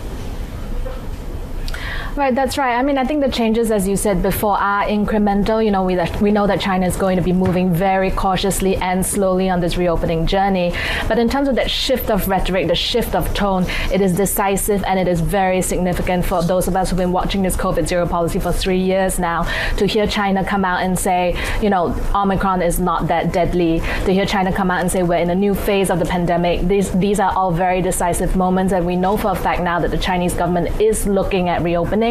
Right, 2.18 2.34
that's 2.34 2.58
right. 2.58 2.74
I 2.74 2.82
mean, 2.82 2.98
I 2.98 3.06
think 3.06 3.22
the 3.22 3.30
changes, 3.30 3.70
as 3.70 3.88
you 3.88 3.96
said 3.96 4.24
before, 4.24 4.58
are 4.58 4.86
incremental. 4.86 5.64
You 5.64 5.70
know, 5.70 5.84
we, 5.84 6.00
we 6.20 6.32
know 6.32 6.48
that 6.48 6.60
China 6.60 6.88
is 6.88 6.98
going 6.98 7.16
to 7.16 7.22
be 7.22 7.32
moving 7.32 7.72
very 7.72 8.10
cautiously 8.10 8.76
and 8.78 9.06
slowly 9.06 9.52
on 9.52 9.60
this 9.60 9.78
reopening 9.78 10.26
journey. 10.26 10.74
But 11.08 11.20
in 11.20 11.30
terms 11.30 11.48
of 11.48 11.54
that 11.58 11.70
shift 11.70 12.10
of 12.10 12.28
rhetoric, 12.28 12.70
the 12.70 12.74
shift 12.74 13.14
of 13.14 13.32
tone, 13.36 13.68
it 13.94 14.02
is 14.02 14.16
decisive 14.16 14.84
and 14.86 15.00
it 15.00 15.08
is 15.08 15.22
very 15.22 15.62
significant 15.62 16.26
for 16.26 16.42
those 16.42 16.68
of 16.68 16.76
us 16.76 16.90
who've 16.90 16.98
been 16.98 17.12
watching 17.12 17.44
this 17.44 17.56
COVID 17.56 17.88
zero 17.88 18.08
policy 18.08 18.40
for 18.40 18.52
three 18.52 18.80
years 18.80 19.20
now. 19.20 19.44
To 19.76 19.86
hear 19.86 20.08
China 20.08 20.44
come 20.44 20.66
out 20.66 20.82
and 20.82 20.98
say, 20.98 21.38
you 21.62 21.70
know, 21.70 21.96
Omicron 22.16 22.64
is 22.64 22.80
not 22.80 23.08
that 23.10 23.32
deadly. 23.32 23.80
To 24.06 24.12
hear 24.12 24.26
China 24.26 24.52
come 24.52 24.72
out 24.72 24.82
and 24.82 24.92
say 24.92 25.04
we're 25.04 25.18
in 25.18 25.30
a 25.30 25.36
new 25.36 25.54
phase 25.54 25.92
of 25.92 26.00
the 26.00 26.06
pandemic. 26.06 26.68
These 26.68 26.90
these 26.94 27.20
are 27.20 27.32
all 27.36 27.52
very 27.52 27.84
decisive 27.84 28.36
moments, 28.36 28.74
and 28.74 28.88
we 28.88 28.96
know 28.96 29.18
for 29.18 29.34
a 29.34 29.36
fact 29.36 29.62
now 29.62 29.80
that 29.82 29.92
the 29.92 30.00
Chinese 30.00 30.34
government 30.34 30.82
is 30.82 31.06
looking 31.06 31.48
at 31.48 31.62
reopening 31.62 32.07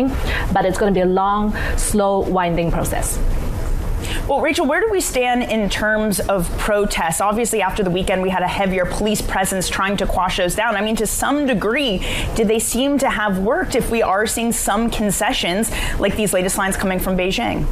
but 0.53 0.65
it's 0.65 0.79
going 0.79 0.93
to 0.93 0.99
be 0.99 1.03
a 1.03 1.13
long, 1.13 1.55
slow, 1.77 2.21
winding 2.21 2.71
process. 2.71 3.19
Well, 4.29 4.41
Rachel, 4.41 4.67
where 4.67 4.81
do 4.81 4.89
we 4.91 5.01
stand 5.01 5.45
in 5.45 5.69
terms 5.71 6.21
of 6.21 6.51
protests? 6.59 7.21
Obviously, 7.21 7.63
after 7.63 7.83
the 7.83 7.91
weekend, 7.91 8.23
we 8.23 8.31
had 8.31 8.43
a 8.43 8.49
heavier 8.49 8.85
police 8.85 9.23
presence 9.23 9.69
trying 9.69 9.97
to 9.99 10.07
quash 10.07 10.37
those 10.37 10.55
down. 10.55 10.77
I 10.77 10.81
mean, 10.81 10.97
to 10.97 11.07
some 11.07 11.47
degree, 11.47 11.99
did 12.35 12.49
they 12.49 12.59
seem 12.59 12.99
to 12.99 13.09
have 13.09 13.39
worked 13.39 13.75
if 13.75 13.91
we 13.91 14.03
are 14.03 14.27
seeing 14.27 14.53
some 14.53 14.91
concessions 14.91 15.71
like 15.99 16.17
these 16.17 16.33
latest 16.33 16.59
lines 16.59 16.77
coming 16.77 16.99
from 16.99 17.17
Beijing? 17.17 17.67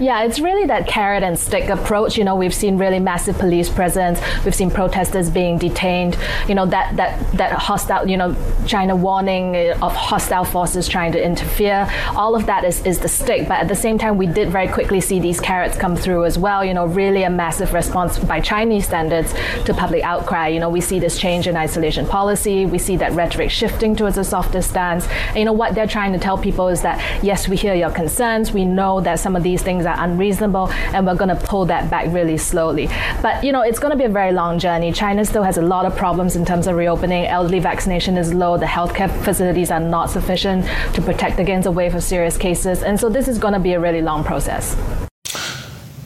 Yeah, 0.00 0.22
it's 0.22 0.38
really 0.38 0.64
that 0.66 0.86
carrot 0.86 1.24
and 1.24 1.36
stick 1.36 1.68
approach. 1.68 2.16
You 2.16 2.22
know, 2.22 2.36
we've 2.36 2.54
seen 2.54 2.78
really 2.78 3.00
massive 3.00 3.36
police 3.36 3.68
presence. 3.68 4.20
We've 4.44 4.54
seen 4.54 4.70
protesters 4.70 5.28
being 5.28 5.58
detained. 5.58 6.16
You 6.46 6.54
know, 6.54 6.66
that 6.66 6.96
that 6.96 7.32
that 7.32 7.52
hostile. 7.52 8.08
You 8.08 8.16
know, 8.16 8.36
China 8.66 8.94
warning 8.94 9.56
of 9.82 9.92
hostile 9.94 10.44
forces 10.44 10.86
trying 10.86 11.10
to 11.12 11.24
interfere. 11.24 11.90
All 12.14 12.36
of 12.36 12.46
that 12.46 12.62
is 12.64 12.84
is 12.86 13.00
the 13.00 13.08
stick. 13.08 13.48
But 13.48 13.58
at 13.58 13.66
the 13.66 13.74
same 13.74 13.98
time, 13.98 14.18
we 14.18 14.26
did 14.26 14.50
very 14.50 14.68
quickly 14.68 15.00
see 15.00 15.18
these 15.18 15.40
carrots 15.40 15.76
come 15.76 15.96
through 15.96 16.26
as 16.26 16.38
well. 16.38 16.64
You 16.64 16.74
know, 16.74 16.86
really 16.86 17.24
a 17.24 17.30
massive 17.30 17.74
response 17.74 18.20
by 18.20 18.40
Chinese 18.40 18.86
standards 18.86 19.34
to 19.64 19.74
public 19.74 20.04
outcry. 20.04 20.46
You 20.46 20.60
know, 20.60 20.70
we 20.70 20.80
see 20.80 21.00
this 21.00 21.18
change 21.18 21.48
in 21.48 21.56
isolation 21.56 22.06
policy. 22.06 22.66
We 22.66 22.78
see 22.78 22.96
that 22.98 23.12
rhetoric 23.12 23.50
shifting 23.50 23.96
towards 23.96 24.16
a 24.16 24.24
softer 24.24 24.62
stance. 24.62 25.08
And 25.30 25.38
you 25.38 25.44
know 25.44 25.52
what 25.52 25.74
they're 25.74 25.88
trying 25.88 26.12
to 26.12 26.20
tell 26.20 26.38
people 26.38 26.68
is 26.68 26.82
that 26.82 27.02
yes, 27.24 27.48
we 27.48 27.56
hear 27.56 27.74
your 27.74 27.90
concerns. 27.90 28.52
We 28.52 28.64
know 28.64 29.00
that 29.00 29.18
some 29.18 29.34
of 29.34 29.42
these 29.42 29.60
things 29.60 29.87
are 29.88 30.04
unreasonable, 30.04 30.68
and 30.94 31.06
we're 31.06 31.14
going 31.14 31.34
to 31.34 31.42
pull 31.46 31.64
that 31.66 31.90
back 31.90 32.12
really 32.12 32.36
slowly. 32.36 32.88
But 33.22 33.42
you 33.42 33.52
know, 33.52 33.62
it's 33.62 33.78
going 33.78 33.92
to 33.92 33.98
be 33.98 34.04
a 34.04 34.08
very 34.08 34.32
long 34.32 34.58
journey. 34.58 34.92
China 34.92 35.24
still 35.24 35.42
has 35.42 35.58
a 35.58 35.62
lot 35.62 35.86
of 35.86 35.96
problems 35.96 36.36
in 36.36 36.44
terms 36.44 36.66
of 36.66 36.76
reopening. 36.76 37.26
Elderly 37.26 37.60
vaccination 37.60 38.16
is 38.16 38.32
low. 38.32 38.56
The 38.56 38.66
healthcare 38.66 39.10
facilities 39.24 39.70
are 39.70 39.80
not 39.80 40.10
sufficient 40.10 40.64
to 40.94 41.02
protect 41.02 41.38
against 41.38 41.66
a 41.66 41.70
wave 41.70 41.94
of 41.94 42.02
serious 42.02 42.36
cases, 42.36 42.82
and 42.82 42.98
so 42.98 43.08
this 43.08 43.28
is 43.28 43.38
going 43.38 43.54
to 43.54 43.60
be 43.60 43.72
a 43.72 43.80
really 43.80 44.02
long 44.02 44.24
process. 44.24 45.07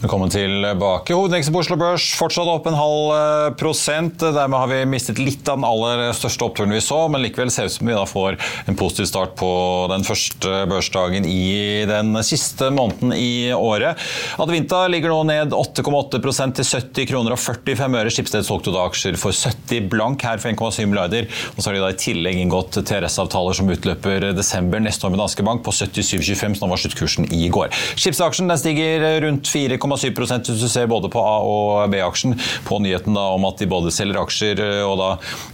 Velkommen 0.02 0.30
tilbake. 0.30 1.14
Hovedindeksen 1.14 1.54
på 1.54 1.60
Oslo 1.62 1.76
Børs 1.78 2.08
fortsatt 2.18 2.48
opp 2.50 2.64
en 2.66 2.74
halv 2.74 3.12
eh, 3.14 3.52
prosent. 3.54 4.18
Dermed 4.18 4.58
har 4.58 4.70
vi 4.72 4.78
mistet 4.90 5.20
litt 5.22 5.46
av 5.46 5.60
den 5.60 5.66
aller 5.68 6.08
største 6.18 6.42
oppturen 6.42 6.74
vi 6.74 6.80
så, 6.82 7.04
men 7.06 7.22
likevel 7.22 7.52
ser 7.54 7.68
det 7.68 7.70
ut 7.70 7.76
som 7.76 7.86
vi 7.86 7.94
da 7.94 8.02
får 8.10 8.34
en 8.66 8.78
positiv 8.80 9.06
start 9.06 9.36
på 9.38 9.50
den 9.92 10.02
første 10.02 10.64
børsdagen 10.72 11.28
i 11.30 11.84
den 11.86 12.18
siste 12.26 12.72
måneden 12.74 13.14
i 13.14 13.52
året. 13.54 14.00
Advinta 14.42 14.80
ligger 14.90 15.14
nå 15.14 15.20
ned 15.28 15.54
8,8% 15.54 16.58
til 16.58 16.66
70 16.72 17.06
kroner 17.12 17.36
og 17.36 17.42
45 17.44 18.00
øre. 18.00 18.16
Skipsted 18.16 18.48
solgte 18.48 18.74
da 18.74 18.82
aksjer 18.90 19.20
for 19.22 19.30
70 19.30 19.86
blank 19.94 20.26
her 20.26 20.42
for 20.42 20.50
1,7 20.50 20.90
milliarder. 20.90 21.30
Og 21.54 21.62
så 21.62 21.70
har 21.70 21.78
de 21.78 21.84
da 21.84 21.92
i 21.94 22.00
tillegg 22.08 22.42
inngått 22.42 22.80
TRS-avtaler 22.90 23.60
som 23.60 23.70
utløper 23.70 24.32
desember 24.34 24.82
neste 24.82 25.06
år 25.06 25.14
med 25.14 25.22
Danske 25.22 25.46
Bank 25.46 25.62
på 25.62 25.78
77,25, 25.78 26.58
som 26.58 26.74
var 26.74 26.84
sluttkursen 26.88 27.30
i 27.30 27.46
går. 27.54 27.70
Skipsaksjen 27.94 28.50
stiger 28.58 29.06
rundt 29.28 29.46
4,7 29.46 29.91
1,7 29.96 30.50
hvis 30.52 30.62
du 30.62 30.68
ser 30.70 30.88
både 30.90 31.10
på 31.12 31.20
A- 31.20 31.42
og 31.42 31.90
B-aksjen 31.92 32.36
på 32.66 32.78
nyheten 32.82 33.16
da, 33.16 33.28
om 33.36 33.46
at 33.48 33.60
de 33.60 33.68
både 33.70 33.92
selger 33.94 34.20
aksjer 34.22 34.62
eh, 34.62 34.82
og 34.86 34.98
da 35.00 35.10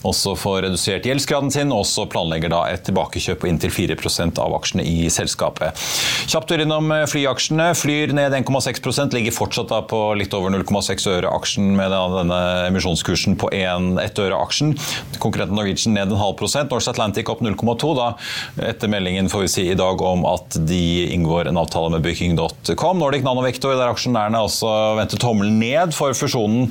også 0.09 0.35
får 0.39 0.63
redusert 0.67 1.07
gjeldsgraden 1.09 1.53
sin, 1.55 1.73
og 1.75 1.85
også 1.85 2.09
planlegger 2.11 2.53
da 2.53 2.65
et 2.73 2.85
tilbakekjøp 2.89 3.43
på 3.43 3.51
inntil 3.51 3.73
4% 3.75 4.41
av 4.43 4.57
aksjene 4.59 4.87
i 4.87 5.09
selskapet. 5.13 5.77
Kjapt 6.29 6.51
tur 6.51 6.65
innom 6.65 6.93
eh, 6.95 7.05
flyaksjene. 7.11 7.71
Flyr 7.79 8.15
ned 8.17 8.37
1,6% 8.41 9.17
ligger 9.17 9.37
fortsatt 9.37 9.73
da 9.73 9.83
på 9.89 10.03
litt 10.19 10.35
over 10.37 10.55
0,6 10.55 11.09
øre 11.13 11.33
aksjen 11.35 11.73
med 11.79 11.93
denne 11.93 12.41
emisjonskursen 12.69 13.39
på 13.41 13.51
1 13.55 14.23
øre 14.25 14.39
aksjen. 14.39 14.75
Konkurrenten 15.23 15.59
Norwegian 15.59 15.97
ned 15.97 16.13
en 16.13 16.21
halv 16.21 16.37
prosent. 16.39 16.71
Norse 16.73 16.91
Atlantic 16.93 17.29
opp 17.31 17.43
0,2 17.45 17.95
da, 17.99 18.09
etter 18.69 18.91
meldingen 18.91 19.31
får 19.33 19.45
vi 19.45 19.51
si 19.53 19.67
i 19.73 19.79
dag 19.79 20.01
om 20.05 20.25
at 20.29 20.59
de 20.69 21.09
inngår 21.15 21.51
en 21.51 21.61
avtale 21.61 21.93
med 21.95 22.05
Booking.com. 22.05 22.99
Nordic 22.99 23.25
Nanovector, 23.27 23.75
der 23.79 23.93
aksjen 23.93 24.17
er 24.19 24.28
aksjonærene 24.29 24.45
også 24.45 24.71
vendte 24.99 25.19
tommelen 25.21 25.59
ned 25.59 25.95
for 25.97 26.15
fusjonen 26.17 26.69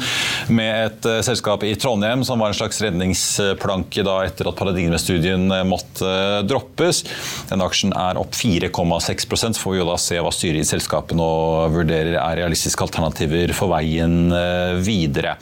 med 0.53 0.87
et 0.87 1.07
uh, 1.07 1.21
selskap 1.25 1.63
i 1.65 1.75
Trondheim, 1.75 2.23
som 2.23 2.39
var 2.39 2.51
en 2.51 2.57
slags 2.57 2.79
redningsplanke 2.81 4.03
da, 4.05 4.19
etter 4.27 4.49
at 4.49 4.57
paradigmestudien 4.57 5.49
uh, 5.51 5.63
måtte 5.67 6.05
uh, 6.05 6.43
droppes. 6.47 7.03
Den 7.49 7.63
aksjen 7.65 7.93
er 7.97 8.19
opp 8.19 8.35
4,6 8.37 9.27
så 9.27 9.53
får 9.61 9.73
vi 9.73 9.81
jo 9.81 9.87
da 9.87 9.97
se 9.99 10.19
hva 10.21 10.31
styret 10.33 10.61
i 10.61 10.67
selskapet 10.67 11.17
nå 11.17 11.29
vurderer 11.73 12.17
er 12.19 12.41
realistiske 12.41 12.83
alternativer 12.83 13.53
for 13.55 13.71
veien 13.71 14.29
videre. 14.83 15.35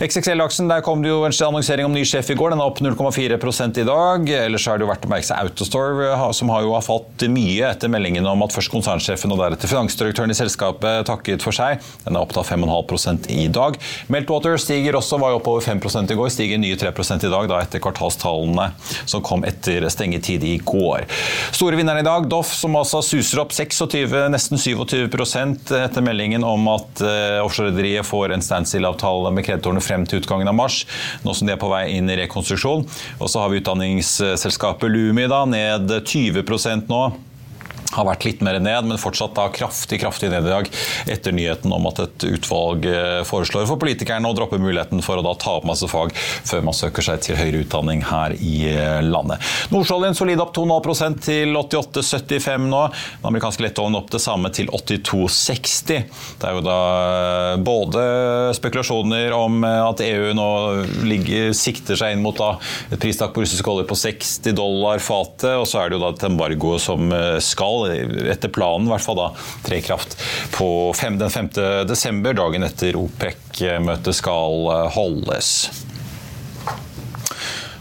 XXL-aksjen, 0.00 0.68
der 0.70 0.82
kom 0.84 1.02
det 1.04 1.10
jo 1.10 1.22
en 1.26 1.34
annonsering 1.46 1.86
om 1.86 1.94
ny 1.94 2.02
sjef 2.08 2.30
i 2.32 2.36
går. 2.38 2.54
Den 2.54 2.62
er 2.62 2.70
opp 2.70 2.80
0,4% 2.82 3.80
i 3.82 3.86
dag. 3.86 4.30
Ellers 4.46 4.66
er 4.68 4.78
det 4.78 4.86
jo 4.86 4.90
verdt 4.90 5.06
å 5.06 5.12
merke 5.12 5.28
seg 5.28 5.40
Autostore, 5.44 6.10
som 6.36 6.52
har 6.52 6.64
jo 6.64 6.74
fått 6.84 7.26
mye 7.32 7.68
etter 7.70 7.92
meldingen 7.92 8.28
om 8.28 8.46
at 8.46 8.54
først 8.54 8.72
konsernsjefen 8.72 9.34
og 9.34 9.42
deretter 9.42 9.70
finansdirektøren 9.70 10.32
i 10.32 10.38
selskapet 10.38 11.08
takker 11.08 11.29
takket 11.30 11.44
for 11.46 11.54
seg. 11.54 11.80
Den 12.04 12.16
er 12.16 12.24
opp 12.24 12.32
til 12.34 12.44
5,5 12.44 13.30
i 13.30 13.48
dag. 13.52 13.76
Meltwater 14.10 14.58
stiger 14.60 14.96
også, 14.98 15.18
var 15.20 15.32
jo 15.32 15.40
opp 15.40 15.48
over 15.48 15.60
5 15.62 15.80
i 16.10 16.16
går. 16.18 16.30
Stiger 16.30 16.58
nye 16.58 16.76
3% 16.76 17.26
i 17.26 17.30
dag 17.30 17.48
da 17.48 17.60
etter 17.60 17.80
kvartalstallene 17.80 18.70
som 19.06 19.22
kom 19.22 19.44
etter 19.44 19.86
stengetid 19.90 20.44
i 20.44 20.58
går. 20.58 21.06
Store 21.52 21.76
vinneren 21.76 22.00
i 22.00 22.06
dag, 22.06 22.28
Doff, 22.30 22.52
som 22.54 22.76
altså 22.76 23.02
suser 23.02 23.40
opp 23.40 23.52
26, 23.52 24.28
nesten 24.30 24.58
27% 24.58 25.72
etter 25.80 26.04
meldingen 26.04 26.44
om 26.44 26.68
at 26.72 27.02
uh, 27.04 27.40
offshorerederiet 27.44 28.06
får 28.06 28.34
en 28.34 28.44
standstill-avtale 28.44 29.32
med 29.34 29.46
kreditorene 29.46 29.82
frem 29.84 30.06
til 30.08 30.22
utgangen 30.22 30.50
av 30.50 30.56
mars, 30.56 30.82
nå 31.24 31.34
som 31.34 31.48
de 31.48 31.54
er 31.54 31.60
på 31.60 31.70
vei 31.70 31.86
inn 31.96 32.10
i 32.10 32.18
rekonstruksjon. 32.22 32.86
Og 33.20 33.30
så 33.30 33.42
har 33.42 33.50
vi 33.52 33.60
utdanningsselskapet 33.62 34.90
Lumi 34.90 35.26
da, 35.30 35.44
ned 35.48 35.90
20% 36.10 36.90
nå 36.90 37.02
har 37.94 38.06
vært 38.06 38.26
litt 38.26 38.42
mer 38.44 38.58
ned, 38.62 38.86
men 38.86 39.00
fortsatt 39.00 39.34
da 39.36 39.48
kraftig 39.54 40.00
kraftig 40.02 40.30
ned 40.30 40.46
i 40.46 40.52
dag 40.52 40.68
etter 41.10 41.34
nyheten 41.34 41.72
om 41.74 41.88
at 41.90 42.02
et 42.04 42.26
utvalg 42.28 42.86
eh, 42.86 43.20
foreslår 43.26 43.66
for 43.68 43.80
politikerne 43.80 44.30
å 44.30 44.36
droppe 44.36 44.60
muligheten 44.62 45.02
for 45.04 45.18
å 45.18 45.24
da 45.24 45.34
ta 45.40 45.56
opp 45.58 45.66
masse 45.68 45.88
fag 45.90 46.14
før 46.14 46.64
man 46.66 46.76
søker 46.76 47.04
seg 47.04 47.22
til 47.24 47.38
høyere 47.38 47.64
utdanning 47.64 48.04
her 48.06 48.34
i 48.38 48.54
eh, 48.70 49.00
landet. 49.04 49.42
Nordsjøoljen 49.74 50.16
solid 50.18 50.42
opp 50.42 50.54
2,5 50.56 51.18
til 51.26 51.56
88,75 51.58 52.68
nå. 52.70 52.82
Den 53.20 53.30
amerikanske 53.32 53.66
lettovnen 53.66 53.98
opp 54.00 54.12
det 54.14 54.22
samme 54.22 54.52
til 54.54 54.70
82,60. 54.70 56.06
Det 56.40 56.48
er 56.48 56.56
jo 56.58 56.64
da 56.64 56.78
eh, 57.56 57.56
både 57.66 58.04
spekulasjoner 58.58 59.34
om 59.34 59.64
at 59.66 60.02
EU 60.04 60.30
nå 60.36 60.48
ligger, 61.06 61.50
sikter 61.56 61.98
seg 61.98 62.14
inn 62.14 62.24
mot 62.24 62.38
da 62.38 62.54
et 62.90 63.00
pristak 63.02 63.34
på 63.34 63.42
russisk 63.44 63.66
olje 63.70 63.86
på 63.88 63.98
60 63.98 64.54
dollar 64.56 65.02
fatet, 65.02 65.56
og 65.58 65.66
så 65.68 65.82
er 65.82 65.90
det 65.90 65.98
jo 65.98 66.04
da 66.04 66.12
et 66.14 66.26
embargo 66.30 66.76
som 66.80 67.10
skal 67.42 67.79
skal, 67.88 68.02
etter 68.32 68.52
planen 68.52 68.88
i 68.88 68.92
hvert 68.94 69.04
fall, 69.04 69.18
da, 69.18 69.28
tre 69.66 69.80
i 69.80 69.84
kraft 69.84 70.16
på 70.54 70.68
fem, 70.96 71.18
den 71.20 71.32
5. 71.32 71.52
desember, 71.88 72.36
dagen 72.36 72.66
etter 72.66 72.98
OPEC-møtet 73.00 74.16
skal 74.16 74.68
holdes. 74.96 75.54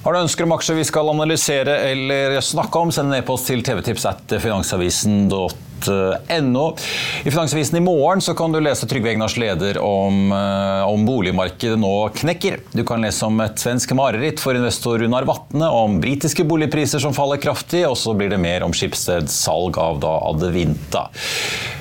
Har 0.04 0.16
du 0.16 0.22
ønsker 0.22 0.48
om 0.48 0.54
aksjer 0.56 0.78
vi 0.80 0.86
skal 0.88 1.12
analysere 1.12 1.74
eller 1.90 2.38
snakke 2.46 2.80
om, 2.80 2.92
send 2.96 3.12
en 3.12 3.20
e-post 3.20 3.50
til 3.52 3.64
tvtips 3.66 4.08
at 4.08 4.38
finansavisen.no. 4.40 5.48
I 5.88 7.32
Finansavisen 7.32 7.78
i 7.78 7.84
morgen 7.84 8.22
så 8.22 8.34
kan 8.34 8.52
du 8.52 8.60
lese 8.60 8.88
Trygve 8.90 9.14
Egnars 9.14 9.38
leder 9.38 9.80
om, 9.84 10.32
eh, 10.32 10.84
om, 10.90 11.06
boligmarkedet 11.06 11.80
nå 11.80 11.94
knekker. 12.16 12.60
Du 12.72 12.84
kan 12.84 13.02
lese 13.02 13.26
om 13.26 13.40
et 13.46 13.60
svensk 13.62 13.94
mareritt 13.98 14.44
for 14.44 14.58
investor 14.58 15.00
Runar 15.00 15.28
Vatne, 15.30 15.70
om 15.70 16.00
britiske 16.02 16.44
boligpriser 16.44 17.00
som 17.00 17.16
faller 17.16 17.42
kraftig, 17.42 17.86
og 17.88 17.98
så 17.98 18.14
blir 18.18 18.30
det 18.34 18.42
mer 18.42 18.66
om 18.68 18.76
Schibsteds 18.76 19.36
salg 19.46 19.80
av 19.80 20.02
da 20.04 20.16
Adevinta. 20.30 21.10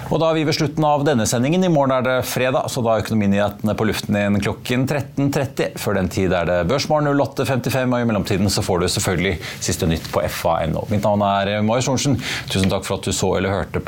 Og 0.09 0.16
da 0.22 0.31
er 0.31 0.39
vi 0.39 0.45
ved 0.49 0.57
slutten 0.57 0.85
av 0.89 1.03
denne 1.05 1.27
sendingen. 1.29 1.66
I 1.66 1.68
morgen 1.72 1.93
er 1.93 2.05
det 2.05 2.14
fredag, 2.25 2.70
så 2.72 2.81
da 2.85 2.95
er 2.95 3.03
Økonominyhetene 3.03 3.75
på 3.77 3.87
luften 3.91 4.16
igjen 4.16 4.39
klokken 4.41 4.87
13.30. 4.89 5.77
Før 5.77 5.99
den 5.99 6.09
tid 6.12 6.33
er 6.33 6.49
det 6.49 6.57
Børsmorgen 6.70 7.11
08.55, 7.12 7.93
og 7.93 8.01
i 8.01 8.09
mellomtiden 8.09 8.49
så 8.53 8.64
får 8.64 8.81
du 8.81 8.87
selvfølgelig 8.95 9.35
siste 9.61 9.89
nytt 9.91 10.09
på 10.12 10.22
fa.no. 10.33 10.87
Mitt 10.89 11.05
navn 11.05 11.25
er 11.27 11.61
Marius 11.66 11.91
Thorensen. 11.91 12.16
Tusen 12.49 12.72
takk 12.72 12.89
for 12.89 12.97
at 12.97 13.05
du 13.09 13.12
så 13.12 13.35
eller 13.37 13.53
hørte 13.53 13.81
på. 13.85 13.88